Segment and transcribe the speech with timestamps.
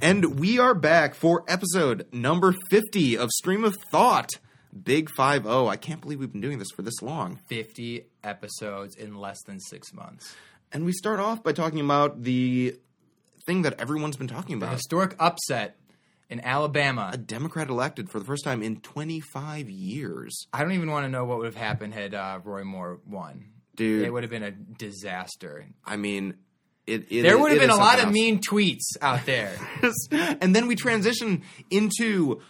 [0.00, 4.30] And we are back for episode number 50 of Stream of Thought.
[4.84, 5.66] Big 5 0.
[5.66, 7.40] I can't believe we've been doing this for this long.
[7.48, 10.36] 50 episodes in less than six months.
[10.70, 12.76] And we start off by talking about the
[13.44, 14.74] thing that everyone's been talking about.
[14.74, 15.76] Historic upset
[16.30, 17.10] in Alabama.
[17.12, 20.46] A Democrat elected for the first time in 25 years.
[20.52, 23.46] I don't even want to know what would have happened had uh, Roy Moore won.
[23.74, 24.04] Dude.
[24.04, 25.66] It would have been a disaster.
[25.84, 26.34] I mean,
[26.88, 28.12] it, it There would have been a lot of else.
[28.14, 29.52] mean tweets out there.
[30.40, 32.40] and then we transition into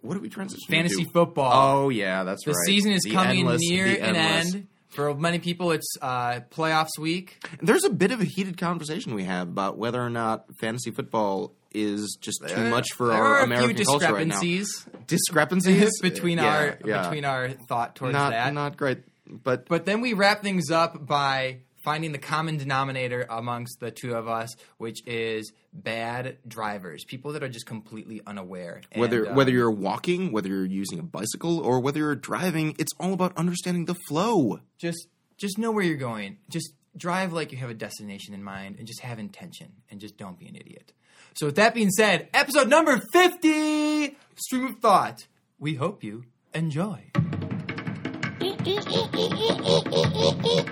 [0.00, 1.12] what did we transition Fantasy into?
[1.12, 1.50] football.
[1.84, 2.56] Oh yeah, that's the right.
[2.66, 4.66] The season is The coming endless- near an end.
[4.90, 7.44] For many people, it's uh, playoffs week.
[7.60, 11.52] There's a bit of a heated conversation we have about whether or not fantasy football
[11.72, 14.40] is just too much for our American culture right now.
[14.40, 17.02] discrepancies Discrepancies between Yeah, our yeah.
[17.02, 18.54] between our thought towards not that.
[18.54, 23.80] not great, but But then we wrap things up by finding the common denominator amongst
[23.80, 28.82] the two of us, which is bad drivers, people that are just completely unaware.
[28.92, 32.76] And, whether um, whether you're walking, whether you're using a bicycle, or whether you're driving,
[32.78, 34.60] it's all about understanding the flow.
[34.76, 38.76] just just know where you're going, just drive like you have a destination in mind,
[38.78, 40.92] and just have intention, and just don't be an idiot.
[41.32, 45.26] So, with that being said, episode number fifty, stream of thought.
[45.58, 47.10] We hope you enjoy.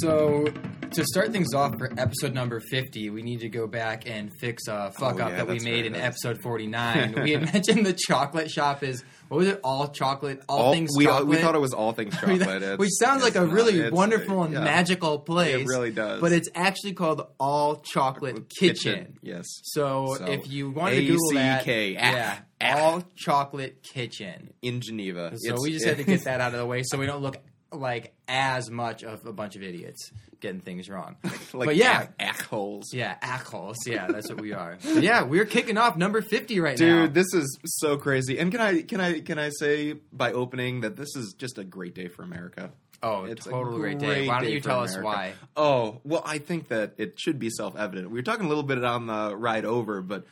[0.00, 0.46] So,
[0.92, 4.68] to start things off for episode number 50, we need to go back and fix
[4.68, 7.14] a fuck Oh, up yeah, that we made right, in episode 49.
[7.22, 9.60] we had mentioned the chocolate shop is, what was it?
[9.64, 11.26] All chocolate, all, All, things we chocolate.
[11.28, 13.52] we thought it was all things chocolate, It's- Which sounds like a not.
[13.52, 14.60] really wonderful and yeah.
[14.60, 15.62] magical place.
[15.62, 16.20] It really does.
[16.20, 19.18] But it's actually called All Chocolate Kitchen.
[19.22, 19.46] Yes.
[19.64, 22.44] So, So, if you want to Google that, A-C-K, ah, yeah, ah.
[22.60, 24.52] All Chocolate Kitchen.
[24.62, 25.32] in Geneva.
[25.36, 27.22] So It's- we just had to get that out of the way, so we don't
[27.22, 27.36] look
[27.70, 31.16] like as much of a bunch of idiots getting things wrong.
[31.52, 32.94] like but yeah, ack holes.
[32.94, 33.76] yeah, assholes.
[33.86, 34.78] Yeah, that's what we are.
[34.82, 37.02] But yeah, we're kicking off number fifty right now.
[37.06, 38.38] Dude, this is so crazy.
[38.38, 41.64] And can I can I can I say by opening that this is just a
[41.64, 42.70] great day for America.
[43.02, 44.26] oh, It's a totally great day.
[44.26, 45.34] Why don't day you tell us why?
[45.56, 48.08] Oh, well, I think that it should be self evident.
[48.10, 50.24] We were talking a little bit on the ride over, but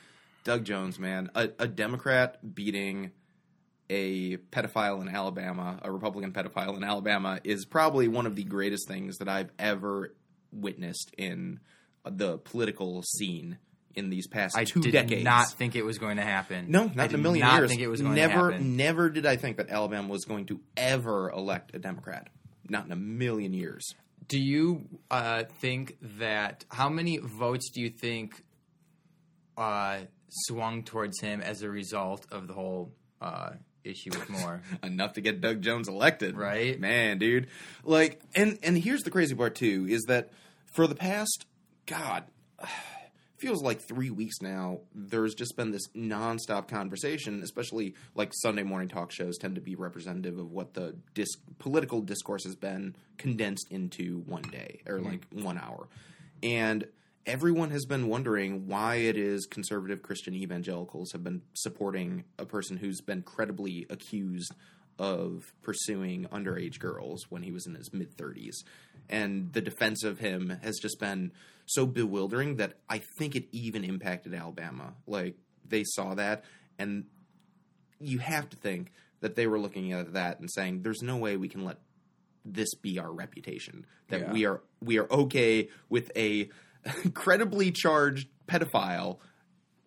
[0.46, 3.10] Doug Jones, man, a, a Democrat beating
[3.90, 8.86] a pedophile in Alabama, a Republican pedophile in Alabama, is probably one of the greatest
[8.86, 10.14] things that I've ever
[10.52, 11.58] witnessed in
[12.04, 13.58] the political scene
[13.96, 15.24] in these past I two did decades.
[15.24, 16.66] not think it was going to happen.
[16.70, 17.70] No, I not in a million not years.
[17.70, 18.76] Think it was going never, to happen.
[18.76, 22.28] never did I think that Alabama was going to ever elect a Democrat.
[22.68, 23.96] Not in a million years.
[24.28, 28.44] Do you uh, think that how many votes do you think
[29.56, 33.50] uh, swung towards him as a result of the whole uh,
[33.84, 34.62] issue with Moore?
[34.82, 36.37] enough to get Doug Jones elected.
[36.37, 36.78] Right.
[36.78, 37.48] Man, dude.
[37.84, 40.31] Like and and here's the crazy part too is that
[40.72, 41.47] for the past
[41.87, 42.25] god
[43.37, 48.88] feels like 3 weeks now there's just been this nonstop conversation especially like Sunday morning
[48.88, 53.70] talk shows tend to be representative of what the dis- political discourse has been condensed
[53.70, 55.87] into one day or like 1 hour.
[56.43, 56.87] And
[57.26, 62.76] everyone has been wondering why it is conservative Christian evangelicals have been supporting a person
[62.76, 64.53] who's been credibly accused
[64.98, 68.54] of pursuing underage girls when he was in his mid 30s.
[69.09, 71.32] And the defense of him has just been
[71.66, 74.94] so bewildering that I think it even impacted Alabama.
[75.06, 75.37] Like,
[75.69, 76.44] they saw that,
[76.78, 77.04] and
[78.00, 81.37] you have to think that they were looking at that and saying, there's no way
[81.37, 81.78] we can let
[82.44, 84.32] this be our reputation that Yeah.
[84.32, 86.48] we are we are okay with a
[87.04, 89.19] incredibly charged pedophile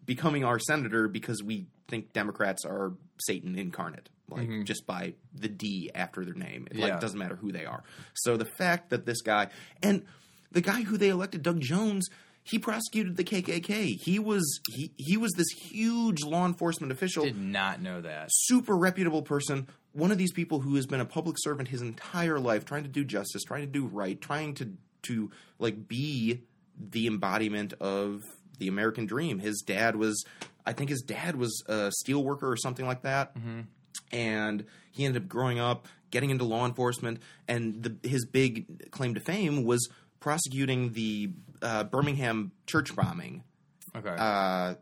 [0.05, 4.63] becoming our senator because we think Democrats are Satan incarnate, like mm-hmm.
[4.63, 6.67] just by the D after their name.
[6.71, 7.83] It like doesn't matter who they are.
[8.13, 9.49] So the fact that this guy
[9.83, 10.05] and
[10.51, 12.09] the guy who they elected, Doug Jones,
[12.43, 13.99] he prosecuted the KKK.
[14.01, 18.27] He was he he was this huge law enforcement official Did not know that.
[18.29, 22.39] super reputable person, one of these people who has been a public servant his entire
[22.39, 24.73] life, trying to do justice, trying to do right, trying to
[25.03, 26.41] to like be
[26.79, 28.24] the embodiment of
[28.57, 29.39] the American dream.
[29.39, 30.24] His dad was,
[30.65, 33.33] I think, his dad was a steel worker or something like that,
[34.12, 39.13] and he ended up growing up, getting into law enforcement, and the, his big claim
[39.13, 39.88] to fame was
[40.19, 41.31] prosecuting the
[41.62, 43.44] uh, Birmingham church bombing
[43.95, 44.15] Okay.
[44.18, 44.75] uh,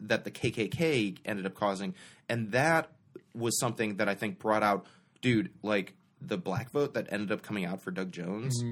[0.00, 1.94] that the KKK ended up causing,
[2.28, 2.90] and that
[3.34, 4.86] was something that I think brought out,
[5.20, 8.62] dude, like the black vote that ended up coming out for Doug Jones.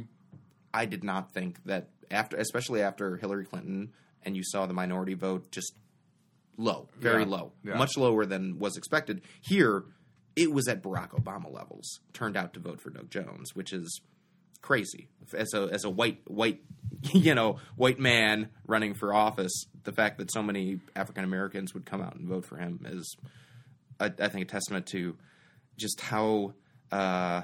[0.74, 3.92] I did not think that after, especially after Hillary Clinton,
[4.22, 5.72] and you saw the minority vote just
[6.56, 7.28] low, very Yeah.
[7.28, 7.76] low, Yeah.
[7.76, 9.22] much lower than was expected.
[9.40, 9.84] Here,
[10.34, 12.00] it was at Barack Obama levels.
[12.12, 14.00] Turned out to vote for Doug Jones, which is
[14.62, 16.60] crazy as a as a white white
[17.12, 19.52] you know white man running for office.
[19.84, 23.16] The fact that so many African Americans would come out and vote for him is,
[24.00, 25.16] I, I think, a testament to
[25.76, 26.54] just how
[26.90, 27.42] uh,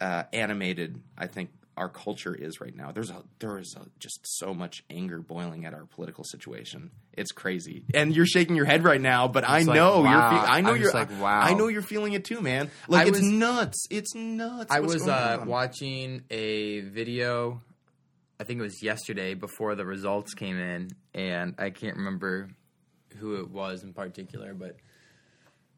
[0.00, 2.90] uh, animated I think our culture is right now.
[2.92, 6.90] There's a there is a, just so much anger boiling at our political situation.
[7.12, 9.28] It's crazy, and you're shaking your head right now.
[9.28, 10.04] But I It's like, know you're.
[10.04, 10.30] wow.
[10.44, 10.92] Fe- I know I'm you're.
[10.92, 11.40] like, wow.
[11.40, 12.70] I know you're feeling it too, man.
[12.88, 13.86] Like I it's was- nuts.
[13.90, 14.70] It's nuts.
[14.70, 17.60] I What's was uh, watching a video.
[18.40, 22.48] I think it was yesterday before the results came in, and I can't remember
[23.18, 24.76] who it was in particular, but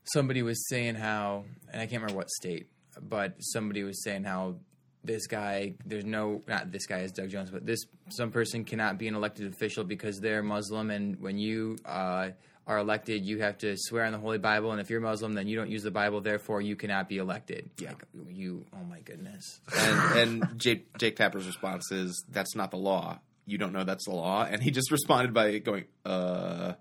[0.05, 2.67] somebody was saying how, and I can't remember what state,
[3.01, 4.57] but somebody was saying how
[5.05, 8.99] this guy, there's no, not this guy is Doug Jones, but this some person cannot
[8.99, 12.31] be an elected official because they're Muslim, and when you uh,
[12.67, 15.49] are elected, you have to swear on the Holy Bible, and if you're Muslim, then
[15.49, 17.71] you don't use the Bible, therefore you cannot be elected.
[17.79, 17.91] Yeah.
[17.91, 19.61] Like, you, oh my goodness.
[19.77, 23.21] and, and Jake, Jake Tapper's response is, "That's not the law.
[23.47, 26.75] You don't know that's the law." And he just responded by going, "Uh,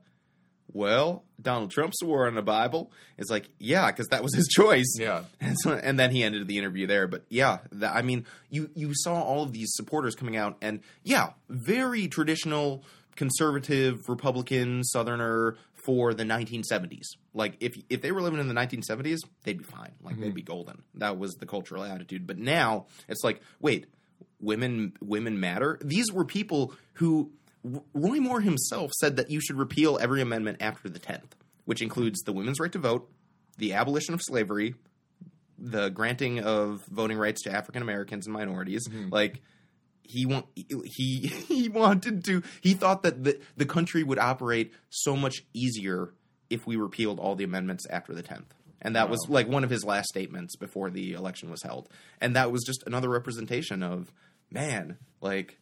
[0.72, 4.96] well, Donald Trump swore on the Bible." It's like, yeah, because that was his choice.
[5.00, 5.24] Yeah.
[5.40, 7.08] And, so, and then he ended the interview there.
[7.08, 10.81] But yeah, that, I mean, you you saw all of these supporters coming out, and
[11.04, 12.84] yeah, very traditional
[13.16, 17.06] conservative Republican Southerner for the 1970s.
[17.34, 19.92] Like if if they were living in the 1970s, they'd be fine.
[20.02, 20.36] Like they'd mm-hmm.
[20.36, 20.84] be golden.
[20.96, 22.28] That was the cultural attitude.
[22.28, 23.88] But now it's like, wait,
[24.40, 25.80] women women matter.
[25.81, 27.31] These were people who
[27.94, 31.31] Roy Moore himself said that you should repeal every amendment after the 10th,
[31.66, 33.10] which includes the women's right to vote,
[33.58, 34.75] the abolition of slavery,
[35.58, 38.88] the granting of voting rights to African Americans and minorities.
[38.88, 39.10] Mm-hmm.
[39.10, 39.42] Like
[40.04, 45.16] he want he he wanted to he thought that the the country would operate so
[45.16, 46.14] much easier
[46.50, 48.46] if we repealed all the amendments after the 10th.
[48.81, 51.90] And that was like one of his last statements before the election was held.
[52.22, 54.14] And that was just another representation of
[54.52, 55.60] man, like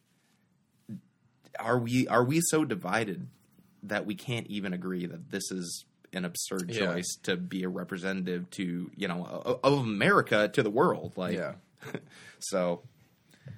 [1.58, 3.28] are we are we so divided
[3.82, 6.86] that we can't even agree that this is an absurd Yeah.
[6.94, 9.24] choice to be a representative to you know
[9.62, 11.12] of America to the world?
[11.16, 11.54] Like Yeah.
[12.40, 12.82] so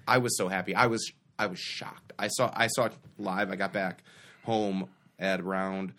[0.07, 0.75] I was so happy.
[0.75, 2.13] I was I was shocked.
[2.19, 4.03] I saw I saw it live I got back
[4.45, 5.93] home at around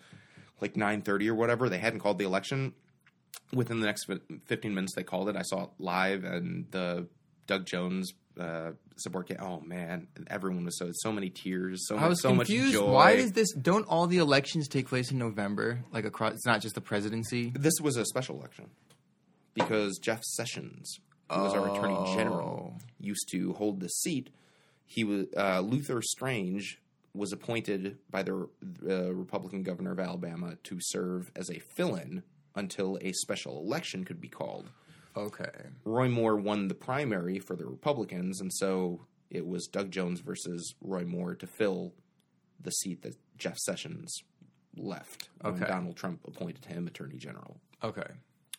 [0.60, 1.68] like 9:30 or whatever.
[1.68, 2.74] They hadn't called the election.
[3.52, 4.08] Within the next
[4.46, 5.36] 15 minutes they called it.
[5.36, 7.06] I saw it live and the
[7.46, 9.38] Doug Jones uh, support came.
[9.40, 12.74] Oh man, everyone was so so many tears, so I was so much confused.
[12.74, 12.90] joy.
[12.92, 13.52] Why does this?
[13.52, 15.80] Don't all the elections take place in November?
[15.92, 17.52] Like across, it's not just the presidency.
[17.54, 18.70] this was a special election
[19.54, 20.98] because Jeff Sessions,
[21.30, 22.80] who was our attorney general, Oh.
[22.98, 24.30] used to hold the seat.
[24.86, 26.78] He was uh, Luther Strange
[27.14, 28.48] was appointed by the
[28.88, 32.22] uh, Republican governor of Alabama to serve as a fill-in
[32.54, 34.70] until a special election could be called.
[35.16, 35.50] Okay.
[35.84, 40.74] Roy Moore won the primary for the Republicans, and so it was Doug Jones versus
[40.80, 41.92] Roy Moore to fill
[42.60, 44.22] the seat that Jeff Sessions
[44.76, 45.66] left when Okay.
[45.66, 47.56] Donald Trump appointed him attorney general.
[47.82, 48.06] Okay.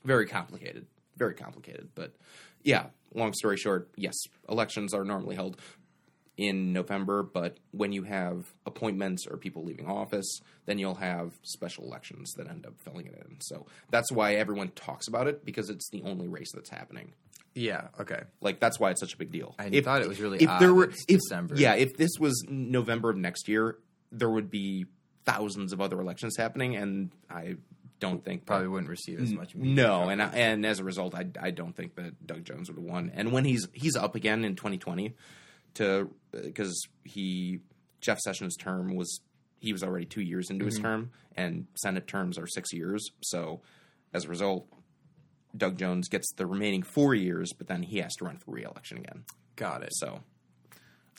[0.04, 0.88] Very complicated.
[1.18, 1.90] Very complicated.
[1.96, 2.16] But
[2.64, 4.16] yeah, long story short, yes,
[4.50, 5.58] elections are normally held
[6.42, 11.84] in November, but when you have appointments or people leaving office, then you'll have special
[11.86, 13.38] elections that end up filling it in.
[13.42, 17.14] So that's why everyone talks about it because it's the only race that's happening.
[17.54, 17.90] Yeah.
[18.00, 18.22] Okay.
[18.42, 19.54] Like that's why it's such a big deal.
[19.60, 21.56] I thought it was really if there were if, December.
[21.58, 23.78] Yeah, if this was November of next year,
[24.12, 24.86] there would be
[25.26, 27.58] thousands of other elections happening, and I
[28.00, 29.54] don't think that- Probably wouldn't receive as much.
[29.54, 30.12] media no, coverage.
[30.14, 32.90] and I, and as a result, I, I don't think that Doug Jones would have
[32.92, 33.12] won.
[33.14, 35.14] And when he's he's up again in 2020
[35.76, 36.10] to
[36.44, 37.60] because he
[38.02, 39.22] Jeff Sessions' term was
[39.60, 40.84] he was already two years into his Mm-hmm.
[40.84, 43.10] term, and Senate terms are six years.
[43.22, 43.62] So
[44.14, 44.68] as a result,
[45.56, 48.98] Doug Jones gets the remaining four years, but then he has to run for reelection
[48.98, 49.24] again.
[49.56, 49.90] got it.
[49.94, 50.22] So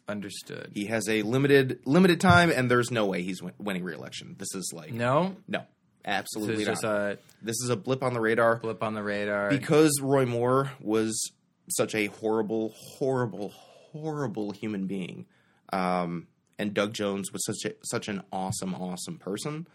[0.08, 0.72] Understood.
[0.74, 4.34] he has a limited limited time, and there's no way he's win- winning reelection.
[4.38, 5.36] This is like No.
[5.46, 5.64] no, So
[6.04, 6.70] absolutely not.
[6.72, 8.56] just a this is a blip on the radar.
[8.56, 9.48] blip on the radar.
[9.50, 11.30] because Roy Moore was
[11.68, 13.52] such a horrible, horrible,
[13.92, 15.26] horrible human being,
[15.72, 16.26] um,
[16.58, 19.66] and Doug Jones was such a, such an awesome, awesome person.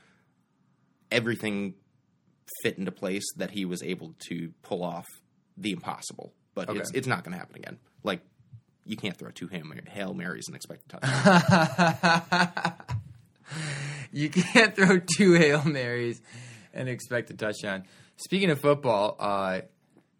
[1.12, 1.74] Everything
[2.64, 5.06] fit into place that he was able to pull off
[5.58, 6.98] the impossible, but it's Okay.
[6.98, 7.78] it's not going to happen again.
[8.04, 8.22] Like
[8.86, 12.74] you can't throw two hail, hail marys and expect a touchdown.
[14.12, 16.22] you can't throw two hail marys
[16.74, 17.84] and expect a touchdown.
[18.18, 19.62] Speaking of football, uh,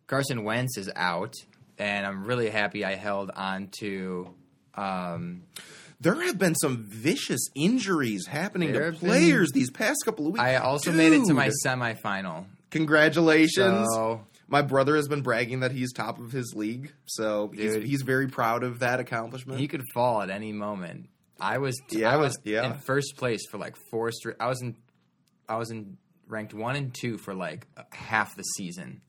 [0.08, 1.34] Carson Wentz is out,
[1.78, 4.34] and I'm really happy I held on to.
[4.76, 5.44] Um,
[6.00, 10.34] there have been some vicious injuries happening to have been- players these past couple of
[10.34, 10.44] weeks.
[10.44, 12.46] I also made it to my semifinal.
[12.70, 13.88] Congratulations.
[13.94, 17.84] So My brother has been bragging that he's top of his league, so he's, Dude.
[17.84, 19.60] he's very proud of that accomplishment.
[19.60, 21.10] he could fall at any moment.
[21.40, 22.66] I was Yeah, I was yeah.
[22.66, 24.38] in first place for like four straight.
[24.40, 24.76] I was in
[25.50, 29.02] I was in ranked one and two for like half the season,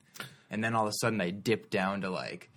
[0.49, 2.49] and then all of a sudden I dipped down to like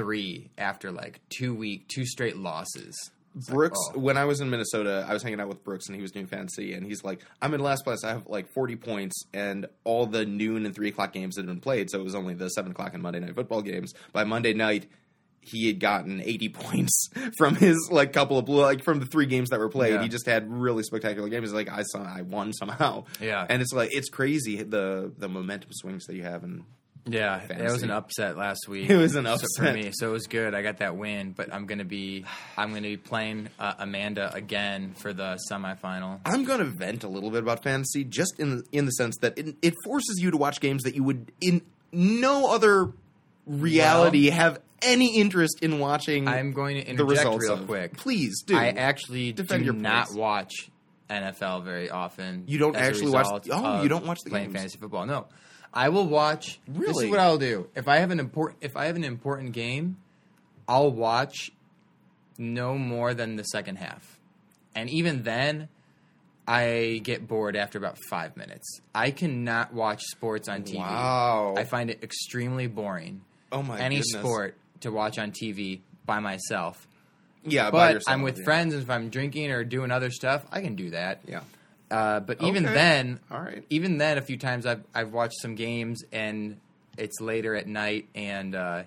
[0.00, 3.10] three after like two week two straight losses.
[3.36, 3.98] It's like, Brooks, oh.
[3.98, 6.26] when I was in Minnesota, I was hanging out with Brooks and he was doing
[6.26, 8.02] fantasy, and he's like, "I'm in last place.
[8.02, 11.60] I have like 40 points, and all the noon and three o'clock games had been
[11.60, 13.92] played, so it was only the seven o'clock and Monday night football games.
[14.12, 14.86] By Monday night,
[15.42, 19.26] he had gotten 80 points from his like couple of blue, like from the three
[19.26, 19.94] games that were played.
[19.94, 20.02] Yeah.
[20.02, 21.48] He just had really spectacular games.
[21.48, 23.04] He's like, I saw, I won somehow.
[23.20, 23.46] Yeah.
[23.48, 26.64] and it's like it's crazy the the momentum swings that you have, and
[27.06, 28.90] Yeah, it was an upset last week.
[28.90, 30.54] It was an so- for me, so it was good.
[30.54, 32.24] I got that win, but I'm gonna be
[32.58, 36.20] I'm gonna be playing uh, Amanda again for the semifinal.
[36.26, 39.16] I'm going to vent a little bit about fantasy, just in the, in the sense
[39.22, 42.92] that it, it forces you to watch games that you would, in no other
[43.46, 46.28] reality, have any interest in watching.
[46.28, 47.66] I'm going to the interject results real of.
[47.66, 47.96] quick.
[47.96, 48.56] Please do.
[48.56, 50.16] I actually Defend do your not place.
[50.16, 50.52] watch
[51.08, 52.44] NFL very often.
[52.46, 54.56] You don't actually watch- oh, you don't watch the playing games.
[54.56, 55.06] fantasy football.
[55.06, 55.26] No,
[55.72, 56.58] I will watch.
[56.68, 56.86] Really?
[56.86, 57.68] This is what I'll do.
[57.74, 59.98] If I have an important, if I have an important game,
[60.68, 61.50] I'll watch
[62.38, 64.18] no more than the second half,
[64.74, 65.68] and even then,
[66.48, 68.80] I get bored after about five minutes.
[68.94, 70.78] I cannot watch sports on TV.
[70.78, 71.54] Wow.
[71.56, 73.20] I find it extremely boring.
[73.52, 74.20] oh my Any goodness.
[74.20, 76.88] sport to watch on TV by myself.
[77.44, 78.44] yeah, by But yourself, I'm with yeah.
[78.44, 81.20] friends, and if I'm drinking or doing other stuff, I can do that.
[81.28, 81.42] Yeah.
[81.90, 82.74] Uh, but even Okay.
[82.74, 83.64] then, All right.
[83.70, 86.58] even then, a few times I've I've watched some games and
[86.96, 88.82] it's later at night and uh,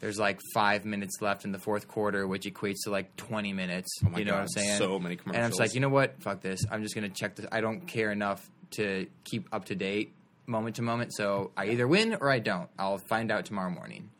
[0.00, 3.88] there's like five minutes left in the fourth quarter, which equates to like 20 minutes.
[4.04, 4.78] Oh you know what I'm saying?
[4.78, 5.36] so many commercials.
[5.36, 6.20] And I'm just like, you know what?
[6.22, 6.60] Fuck this.
[6.70, 7.46] I'm just gonna check this.
[7.52, 10.12] I don't care enough to keep up to date
[10.46, 11.14] moment to moment.
[11.14, 12.68] So I either win or I don't.
[12.78, 14.10] I'll find out tomorrow morning,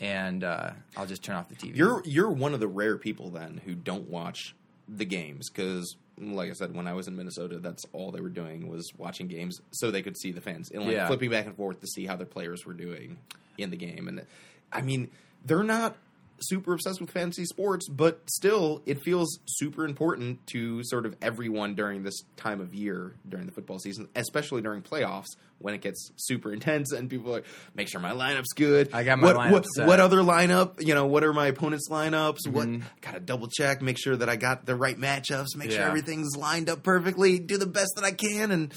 [0.00, 1.76] and uh, I'll just turn off the TV.
[1.76, 4.54] You're you're one of the rare people then who don't watch
[4.88, 8.28] the games because, like I said, when I was in Minnesota, that's all they were
[8.28, 11.06] doing was watching games so they could see the fans and like Yeah.
[11.08, 13.18] flipping back and forth to see how their players were doing
[13.58, 14.06] in the game.
[14.08, 14.24] And
[14.72, 15.10] I mean,
[15.44, 15.96] they're not
[16.40, 21.74] super obsessed with fantasy sports, but still, it feels super important to sort of everyone
[21.74, 25.26] during this time of year during the football season, especially during playoffs
[25.58, 28.90] when it gets super intense and people are like, make sure my lineup's good.
[28.92, 29.86] I got my what, lineup what, set.
[29.86, 30.84] what other lineup?
[30.84, 32.46] You know, what are my opponent's lineups?
[32.48, 32.82] What Mhm.
[33.00, 36.68] gotta double check, make sure that I got the right matchups, make sure everything's lined
[36.68, 38.72] up perfectly, do the best that I can, and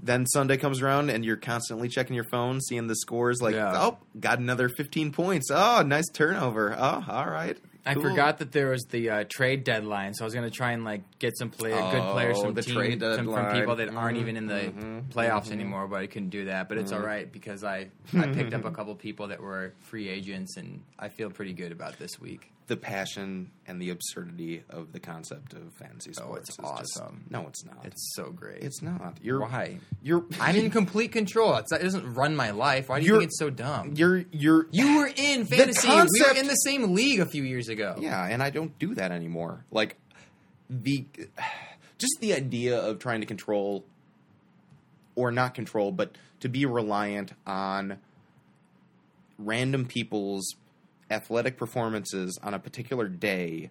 [0.00, 3.40] then Sunday comes around and you're constantly checking your phone, seeing the scores.
[3.42, 3.72] Like, Yeah.
[3.74, 5.50] oh, got another 15 points.
[5.52, 6.74] Oh, nice turnover.
[6.78, 7.56] Oh, all right.
[7.86, 8.02] I Cool.
[8.02, 10.84] forgot that there was the uh, trade deadline, so I was going to try and
[10.84, 13.88] like get some play- good players Oh, from the team, trade some, from people that
[13.94, 15.88] aren't Mhm, even in the mhm, playoffs anymore.
[15.88, 16.68] But I couldn't do that.
[16.68, 17.00] But it's Mm-hmm.
[17.00, 20.82] all right because I I picked up a couple people that were free agents, and
[20.98, 22.52] I feel pretty good about this week.
[22.68, 26.40] The passion and the absurdity of the concept of fantasy Oh, sports.
[26.50, 27.24] it's is just- awesome.
[27.30, 27.78] no, it's not.
[27.84, 28.62] It's so great.
[28.62, 29.16] it's not.
[29.22, 30.24] You're why You're.
[30.40, 31.56] I'm in complete control.
[31.56, 32.88] It's, it doesn't run my life.
[32.88, 33.94] Why do you think it's so dumb?
[33.96, 34.24] You're.
[34.30, 34.68] You're.
[34.70, 35.88] You were in fantasy.
[35.88, 37.96] we were in the same league a few years ago.
[37.98, 39.64] Yeah, and I don't do that anymore.
[39.70, 39.96] Like
[40.70, 41.06] the
[41.98, 43.84] just the idea of trying to control
[45.16, 47.98] or not control, but to be reliant on
[49.38, 50.54] random people's
[51.10, 53.70] athletic performances on a particular day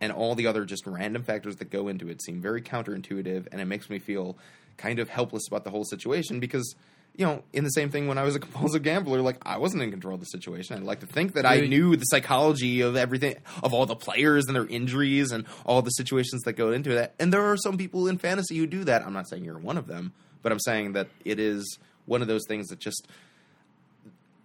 [0.00, 3.60] and all the other just random factors that go into it seem very counterintuitive and
[3.60, 4.36] it makes me feel
[4.76, 6.76] kind of helpless about the whole situation because
[7.16, 9.82] you know in the same thing when i was a compulsive gambler like i wasn't
[9.82, 10.76] in control of the situation.
[10.76, 14.46] I'd like to think that i knew the psychology of everything of all the players
[14.46, 17.14] and their injuries and all the situations that go into that.
[17.18, 19.04] And there are some people in fantasy who do that.
[19.04, 22.28] I'm not saying you're one of them but i'm saying that it is one of
[22.28, 23.06] those things that just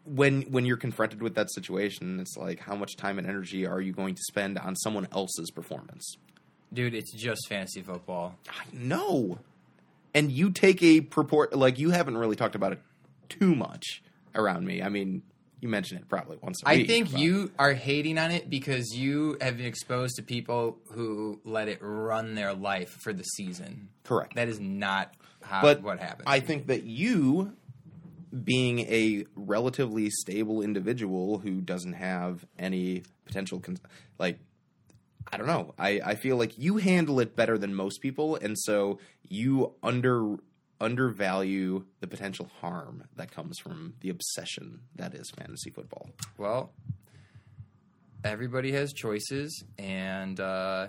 [0.06, 3.80] when when you're confronted with that situation, it's like how much time and energy are
[3.82, 6.18] you going to spend on someone else's performance?
[6.74, 8.36] Dude, it's just fantasy football.
[8.50, 9.40] I know.
[10.16, 12.80] And you take a purport like you haven't really talked about it
[13.30, 14.04] too much
[14.36, 14.82] around me.
[14.82, 15.24] I mean,
[15.60, 16.86] you mention it probably once a I week.
[16.86, 20.78] I think but- you are hating on it because you have been exposed to people
[20.92, 23.90] who let it run their life for the season.
[24.04, 24.36] correct.
[24.36, 26.24] That is not how but what happened.
[26.28, 27.54] I think that you
[28.44, 33.62] being a relatively stable individual who doesn't have any potential
[34.18, 34.40] like
[35.32, 35.74] I don't know.
[35.80, 40.36] I, I feel like you handle it better than most people, and so you under
[40.82, 46.10] undervalue the potential harm that comes from the obsession that is fantasy football.
[46.38, 46.74] well,
[48.24, 50.88] everybody has choices, and uh,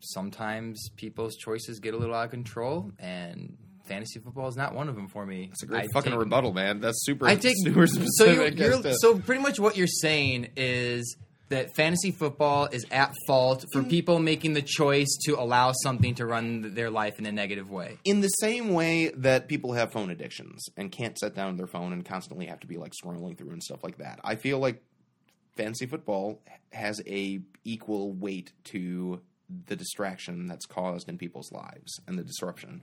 [0.00, 4.88] sometimes people's choices get a little out of control, and fantasy football is not one
[4.88, 5.48] of them for me.
[5.52, 6.80] It's a great I fucking take- rebuttal, man.
[6.80, 7.26] That's super.
[7.26, 8.58] I take super so specific.
[8.58, 11.16] you're, as to- so pretty much what you're saying is
[11.50, 16.24] that fantasy football is at fault for people making the choice to allow something to
[16.24, 17.98] run their life in a negative way.
[18.04, 21.92] in the same way that people have phone addictions and can't set down their phone
[21.92, 24.18] and constantly have to be like scrolling through and stuff like that.
[24.24, 24.82] I feel like
[25.54, 26.40] fantasy football
[26.72, 29.20] has a equal weight to
[29.66, 32.80] the distraction that's caused in people's lives and the disruption.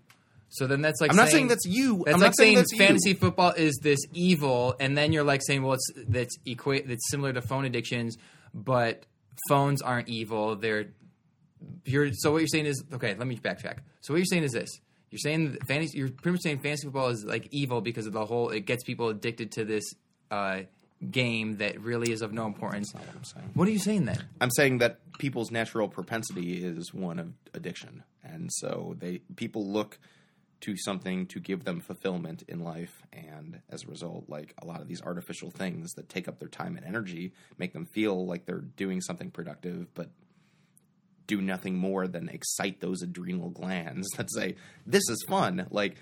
[0.54, 2.04] So then that's like I'm not saying that's you.
[2.06, 2.78] That's I'm like not saying saying that's you.
[2.78, 7.10] fantasy football is this evil, and then you're like saying, well, it's that's equate that's
[7.10, 8.18] similar to phone addictions,
[8.54, 9.06] but
[9.48, 10.58] phones aren't evil.
[10.58, 10.88] They're
[11.86, 13.16] you're so what you're saying is okay.
[13.16, 13.78] Let me backtrack.
[14.02, 14.70] So what you're saying is this:
[15.10, 15.98] you're saying that fantasy.
[15.98, 18.50] You're pretty much saying fantasy football is like evil because of the whole.
[18.50, 19.84] It gets people addicted to this
[20.32, 20.64] uh,
[21.10, 22.92] game that really is of no importance.
[22.92, 23.52] That's not what I'm saying.
[23.54, 24.22] What are you saying then?
[24.42, 29.98] I'm saying that people's natural propensity is one of addiction, and so they people look
[30.62, 34.82] to something to give them fulfillment in life, and as a result, like a lot
[34.82, 38.46] of these artificial things that take up their time and energy make them feel like
[38.46, 40.10] they're doing something productive, but
[41.28, 45.68] do nothing more than excite those adrenal glands that say this is fun.
[45.72, 45.98] Like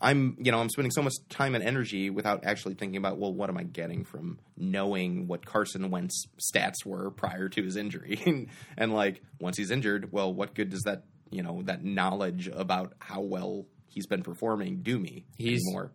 [0.00, 3.32] i'm you know i'm spending so much time and energy without actually thinking about well
[3.32, 8.46] what am i getting from knowing what carson wentz stats were prior to his injury?
[8.76, 12.94] And, like once he's injured well what good does that you know that knowledge about
[13.00, 13.66] how well
[13.98, 15.90] he's been performing do me He's- anymore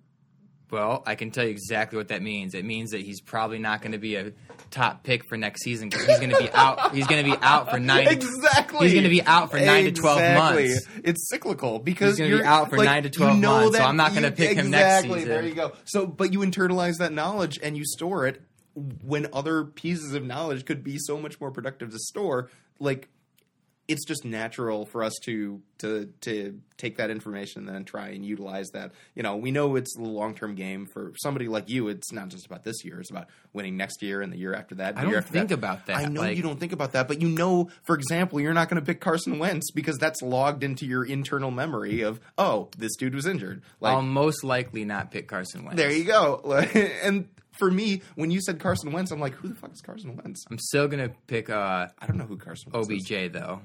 [0.72, 2.56] Well, I can tell you exactly what that means.
[2.56, 4.34] It means that he's probably not going to be a
[4.72, 6.96] top pick for next season because he's going to be out.
[6.96, 8.08] He's going to be out for nine.
[8.08, 10.88] exactly He's going to be out for nine to twelve months.
[11.04, 13.60] It's cyclical because He's gonna be you're out for like, nine to 12 you know
[13.62, 15.30] months, so I'm not gonna you- pick him next exactly, season.
[15.30, 15.74] There you go.
[15.86, 18.42] So, but you internalize that knowledge and you store it
[19.04, 22.50] when other pieces of knowledge could be so much more productive to store.
[22.80, 23.10] Like
[23.88, 28.26] it's just natural for us to to to take that information and then try and
[28.26, 28.92] utilize that.
[29.14, 31.90] You know, we know it's the long term game for somebody like you.
[31.90, 34.76] It's not just about this year; it's about winning next year and the year after
[34.76, 34.98] that.
[34.98, 35.56] I don't think that.
[35.56, 35.98] about that.
[35.98, 38.70] I know Like- you don't think about that, but you know, for example, you're not
[38.70, 42.96] going to pick Carson Wentz because that's logged into your internal memory of oh, this
[42.96, 43.62] dude was injured.
[43.82, 45.78] Like I'll most likely not pick Carson Wentz.
[45.78, 46.42] there you go.
[47.04, 50.18] And for me, when you said Carson Wentz, I'm like, who the fuck is Carson
[50.18, 50.44] Wentz?
[50.52, 53.10] I'm still going to pick uh, I don't know who Carson Wentz is.
[53.10, 53.62] OBJ though.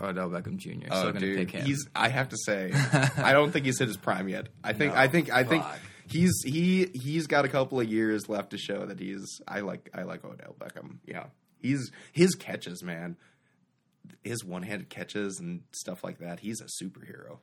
[0.00, 0.70] Odell Beckham Jr.
[0.90, 1.66] Oh, still going to dude, pick him.
[1.66, 1.86] he's.
[1.94, 2.72] I have to say,
[3.16, 4.48] I don't think he's hit his prime yet.
[4.62, 4.94] I think.
[4.94, 5.30] I think.
[5.32, 5.78] I think fuck.
[6.08, 9.40] he's he he's got a couple of years left to show that he's.
[9.46, 9.90] I like.
[9.94, 10.98] I like Odell Beckham.
[11.06, 11.26] Yeah,
[11.60, 13.16] he's his catches, man.
[14.22, 16.40] His one-handed catches and stuff like that.
[16.40, 17.38] He's a superhero.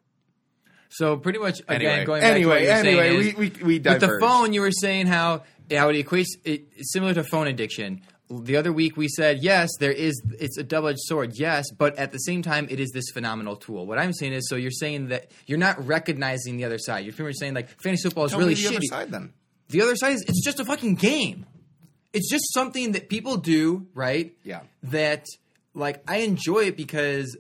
[0.92, 3.50] So pretty much again Anyway, going back to what anyway, you're saying anyway, is- we
[3.50, 7.24] we we With the phone, you were saying how how it equates it, similar to
[7.24, 8.02] phone addiction.
[8.30, 11.98] The other week we said yes, there is it's a double edged sword, yes, but
[11.98, 13.86] at the same time it is this phenomenal tool.
[13.86, 17.04] What I'm saying is, so you're saying that you're not recognizing the other side.
[17.06, 18.76] You're pretty much saying like fantasy football is Tell really me the shitty.
[18.78, 19.34] other side then.
[19.70, 21.46] The other side is it's just a fucking game.
[22.14, 24.34] It's just something that people do, right?
[24.44, 24.62] Yeah.
[24.84, 25.26] That
[25.74, 27.38] like I enjoy it because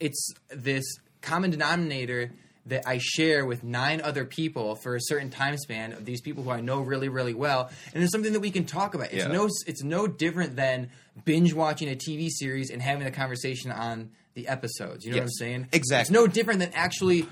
[0.00, 0.84] it's this
[1.22, 2.30] common denominator
[2.66, 6.42] that I share with nine other people for a certain time span of these people
[6.42, 9.12] who I know really, really well, and it's something that we can talk about.
[9.12, 9.28] It's Yeah.
[9.32, 10.90] no, it's no different than
[11.24, 15.04] binge watching a TV series and having a conversation on the episodes.
[15.04, 15.68] You know what I'm saying?
[15.72, 16.02] Exactly.
[16.02, 17.26] It's no different than actually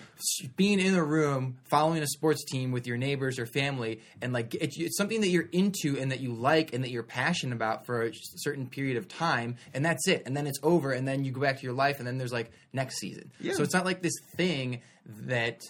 [0.57, 4.55] being in a room following a sports team with your neighbors or family and like
[4.55, 7.85] it's, it's something that you're into and that you like and that you're passionate about
[7.87, 11.25] for a certain period of time and that's it and then it's over and then
[11.25, 13.53] you go back to your life and then there's like next season Yeah.
[13.53, 14.81] so it's not like this thing
[15.27, 15.61] that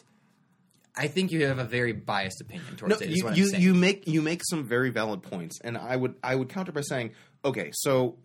[0.97, 3.11] I think you have a very biased opinion towards No, it.
[3.11, 6.49] you you, you make you make some very valid points, and I would I would
[6.49, 7.11] counter by saying,
[7.45, 8.17] okay, so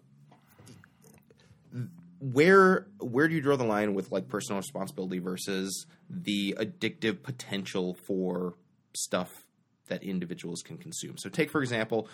[2.19, 7.97] where where do you draw the line with like personal responsibility versus the addictive potential
[8.05, 8.55] for
[8.95, 9.45] stuff
[9.87, 11.17] that individuals can consume?
[11.17, 12.07] So take for example,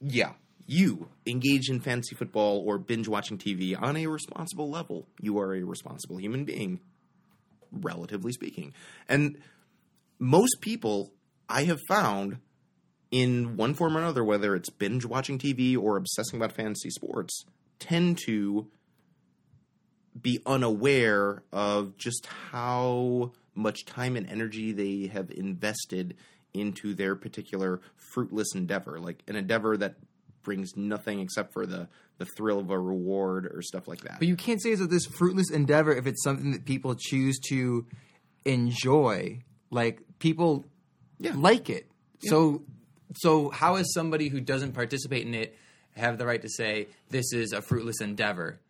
[0.00, 0.32] yeah,
[0.66, 5.06] you engage in fantasy football or binge watching TV on a responsible level.
[5.20, 6.80] You are a responsible human being,
[7.70, 8.74] relatively speaking,
[9.08, 9.38] and
[10.18, 11.12] most people
[11.48, 12.38] I have found
[13.10, 17.44] in one form or another, whether it's binge watching TV or obsessing about fantasy sports,
[17.80, 18.68] tend to
[20.20, 26.16] be unaware of just how much time and energy they have invested
[26.54, 27.80] into their particular
[28.12, 29.94] fruitless endeavor, like an endeavor that
[30.42, 34.18] brings nothing except for the the thrill of a reward or stuff like that.
[34.18, 37.86] But you can't say it's this fruitless endeavor if it's something that people choose to
[38.44, 39.42] enjoy.
[39.70, 40.66] Like people
[41.18, 41.32] Yeah.
[41.36, 41.90] like it.
[42.22, 42.62] So
[43.16, 45.56] so how is somebody who doesn't participate in it
[45.96, 48.60] have the right to say this is a fruitless endeavor?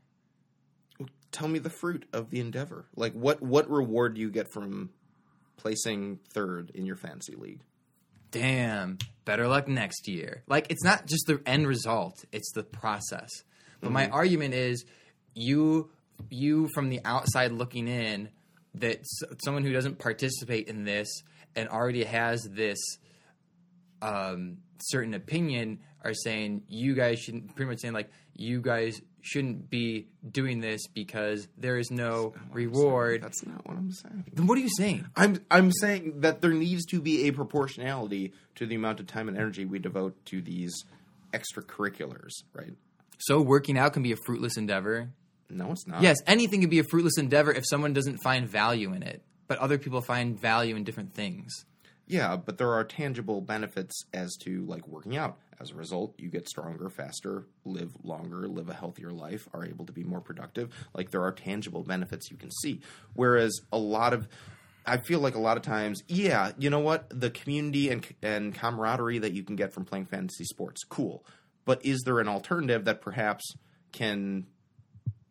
[1.32, 2.86] Tell me the fruit of the endeavor.
[2.96, 4.90] Like what what reward do you get from
[5.56, 7.60] placing third in your fantasy league?
[8.32, 10.44] damn, better luck next year.
[10.46, 13.28] Like it's not just the end result; it's the process.
[13.80, 14.84] But my argument is,
[15.34, 15.90] you
[16.28, 18.28] you from the outside looking in,
[18.74, 21.08] that s- someone who doesn't participate in this
[21.56, 22.78] and already has this
[24.02, 29.68] um, certain opinion are saying you guys shouldn't pretty much saying like you guys shouldn't
[29.68, 33.22] be doing this because there is no reward.
[33.22, 34.24] That's not what I'm saying.
[34.32, 35.06] Then what are you saying?
[35.14, 39.28] I'm I'm saying that there needs to be a proportionality to the amount of time
[39.28, 40.72] and energy we devote to these
[41.32, 42.72] extracurriculars, right?
[43.18, 45.10] So working out can be a fruitless endeavor.
[45.50, 46.02] No, it's not.
[46.02, 49.22] Yes, anything can be a fruitless endeavor if someone doesn't find value in it.
[49.48, 51.66] But other people find value in different things.
[52.10, 55.38] Yeah, but there are tangible benefits as to like working out.
[55.60, 59.86] As a result, you get stronger, faster, live longer, live a healthier life, are able
[59.86, 60.74] to be more productive.
[60.92, 62.80] Like there are tangible benefits you can see.
[63.14, 64.26] Whereas a lot of
[64.84, 67.06] I feel like a lot of times, yeah, you know what?
[67.10, 71.24] The community and and camaraderie that you can get from playing fantasy sports, cool.
[71.64, 73.54] But is there an alternative that perhaps
[73.92, 74.48] can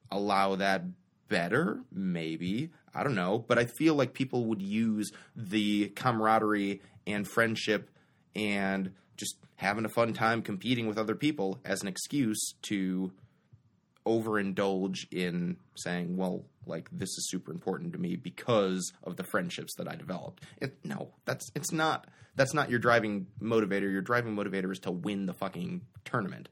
[0.09, 0.83] allow that
[1.29, 1.81] better?
[1.91, 2.71] Maybe.
[2.93, 3.45] I don't know.
[3.47, 7.89] But I feel like people would use the camaraderie and friendship
[8.35, 13.11] and just having a fun time competing with other people as an excuse to
[14.05, 19.75] overindulge in saying, well, like this is super important to me because of the friendships
[19.77, 20.43] that I developed.
[20.61, 23.91] It, no, that's it's not that's not your driving motivator.
[23.91, 26.49] Your driving motivator is to win the fucking tournament.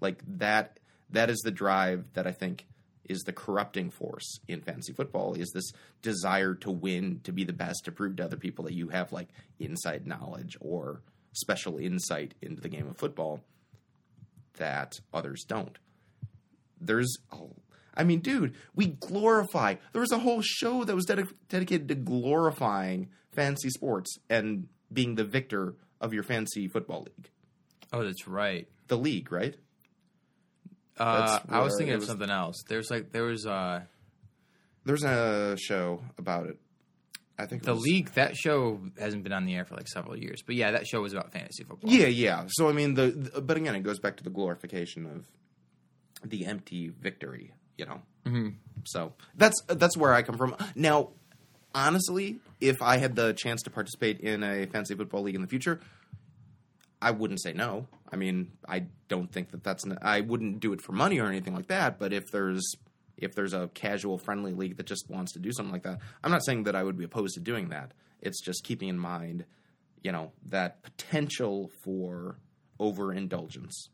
[0.00, 2.66] Like that that is the drive that I think
[3.08, 7.52] is the corrupting force in fantasy football is this desire to win, to be the
[7.52, 12.34] best, to prove to other people that you have like inside knowledge or special insight
[12.42, 13.42] into the game of football
[14.58, 15.78] that others don't.
[16.80, 17.52] There's oh,
[17.94, 19.74] I mean, dude, we glorify.
[19.92, 25.16] There was a whole show that was dedi- dedicated to glorifying fantasy sports and being
[25.16, 27.30] the victor of your fantasy football league.
[27.92, 28.68] Oh, that's right.
[28.86, 29.56] The league, right?
[30.98, 32.62] Uh, I was thinking of was- something else.
[32.68, 33.82] There's like there was uh
[34.84, 36.58] There's a show about it.
[37.38, 38.10] I think the was- league.
[38.14, 40.42] That show hasn't been on the air for like several years.
[40.44, 41.90] But yeah, that show was about fantasy football.
[41.90, 42.46] Yeah, yeah.
[42.48, 46.46] So I mean, the, the but again, it goes back to the glorification of the
[46.46, 47.52] empty victory.
[47.76, 48.00] You know.
[48.26, 48.48] Mm-hmm.
[48.86, 50.56] So that's that's where I come from.
[50.74, 51.10] Now,
[51.74, 55.46] honestly, if I had the chance to participate in a fantasy football league in the
[55.48, 55.80] future,
[57.00, 57.86] I wouldn't say no.
[58.10, 59.84] I mean, I don't think that that's.
[60.02, 61.98] I wouldn't do it for money or anything like that.
[61.98, 62.74] But if there's
[63.18, 66.30] if there's a casual friendly league that just wants to do something like that, I'm
[66.30, 67.92] not saying that I would be opposed to doing that.
[68.20, 69.44] It's just keeping in mind,
[70.02, 72.38] you know, that potential for
[72.80, 73.90] overindulgence.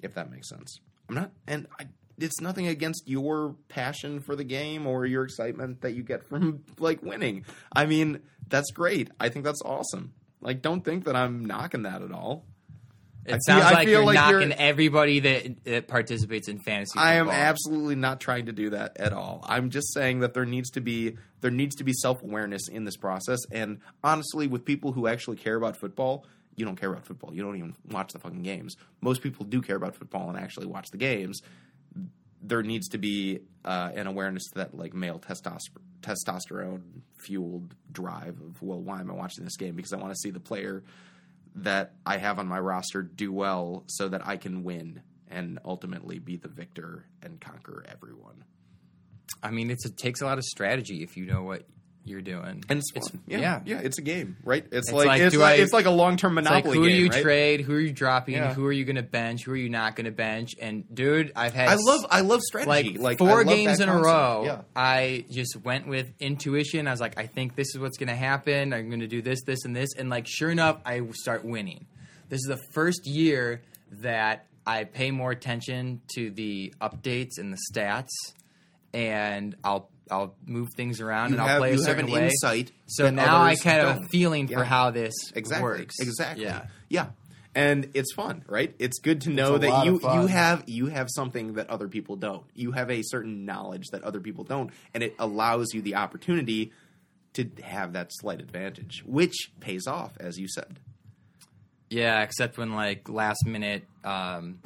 [0.00, 0.80] If that makes sense.
[1.08, 1.86] I'm not, and I,
[2.18, 6.64] it's nothing against your passion for the game or your excitement that you get from
[6.78, 7.44] like winning.
[7.72, 9.10] I mean, that's great.
[9.20, 10.14] I think that's awesome.
[10.40, 12.46] Like, don't think that I'm knocking that at all.
[13.30, 16.58] It I sounds feel- like feel you're like knocking you're- everybody that, that participates in
[16.60, 16.98] fantasy.
[16.98, 19.44] I am absolutely not trying to do that at all.
[19.48, 22.84] I'm just saying that there needs to be there needs to be self awareness in
[22.84, 23.38] this process.
[23.50, 27.32] And honestly, with people who actually care about football, you don't care about football.
[27.34, 28.76] You don't even watch the fucking games.
[29.00, 31.40] Most people do care about football and actually watch the games.
[32.42, 36.80] There needs to be uh, an awareness that like male testosterone testosterone
[37.18, 39.76] fueled drive of well, why am I watching this game?
[39.76, 40.82] Because I want to see the player
[41.56, 46.18] that I have on my roster do well so that I can win and ultimately
[46.18, 48.44] be the victor and conquer everyone.
[49.42, 51.66] I mean, it takes a lot of strategy if you know what
[52.04, 52.64] you're doing.
[52.68, 53.20] And it's fun.
[53.26, 53.60] yeah, yeah.
[53.64, 54.64] yeah, it's a game, right?
[54.64, 56.64] It's, It's like, like, it's do like I- it's like a long term It's like
[56.64, 57.22] monopoly who game, do you right?
[57.22, 57.60] trade?
[57.60, 58.34] Who are you dropping?
[58.36, 58.54] Yeah.
[58.54, 59.44] Who are you going to bench?
[59.44, 60.52] Who are you not going to bench?
[60.60, 62.98] And dude, I've had I love I love strategy.
[62.98, 64.42] like, Like, four games in a row.
[64.44, 64.60] Yeah.
[64.74, 66.88] I just went with intuition.
[66.88, 68.72] I was like, I think this is what's going to happen.
[68.72, 69.90] I'm going to do this, this, and this.
[69.96, 71.86] And like, sure enough, I start winning.
[72.28, 73.60] This is the first year
[74.00, 78.08] that I pay more attention to the updates and the stats,
[78.92, 82.24] and I'll I'll move things around You and I'll have- play a certain an way.
[82.26, 85.62] insight So now I kind of have a feeling for how this exactly.
[85.62, 85.96] works.
[86.00, 86.44] exactly.
[86.44, 86.66] Yeah.
[86.88, 87.06] yeah.
[87.54, 88.74] And it's fun right?
[88.78, 92.44] It's good to know that you you have you have something that other people don't.
[92.54, 96.70] You have a certain knowledge that other people don't and it allows you the opportunity
[97.34, 100.78] to have that slight advantage which pays off as you said.
[101.88, 104.60] Yeah, except when like last minute um,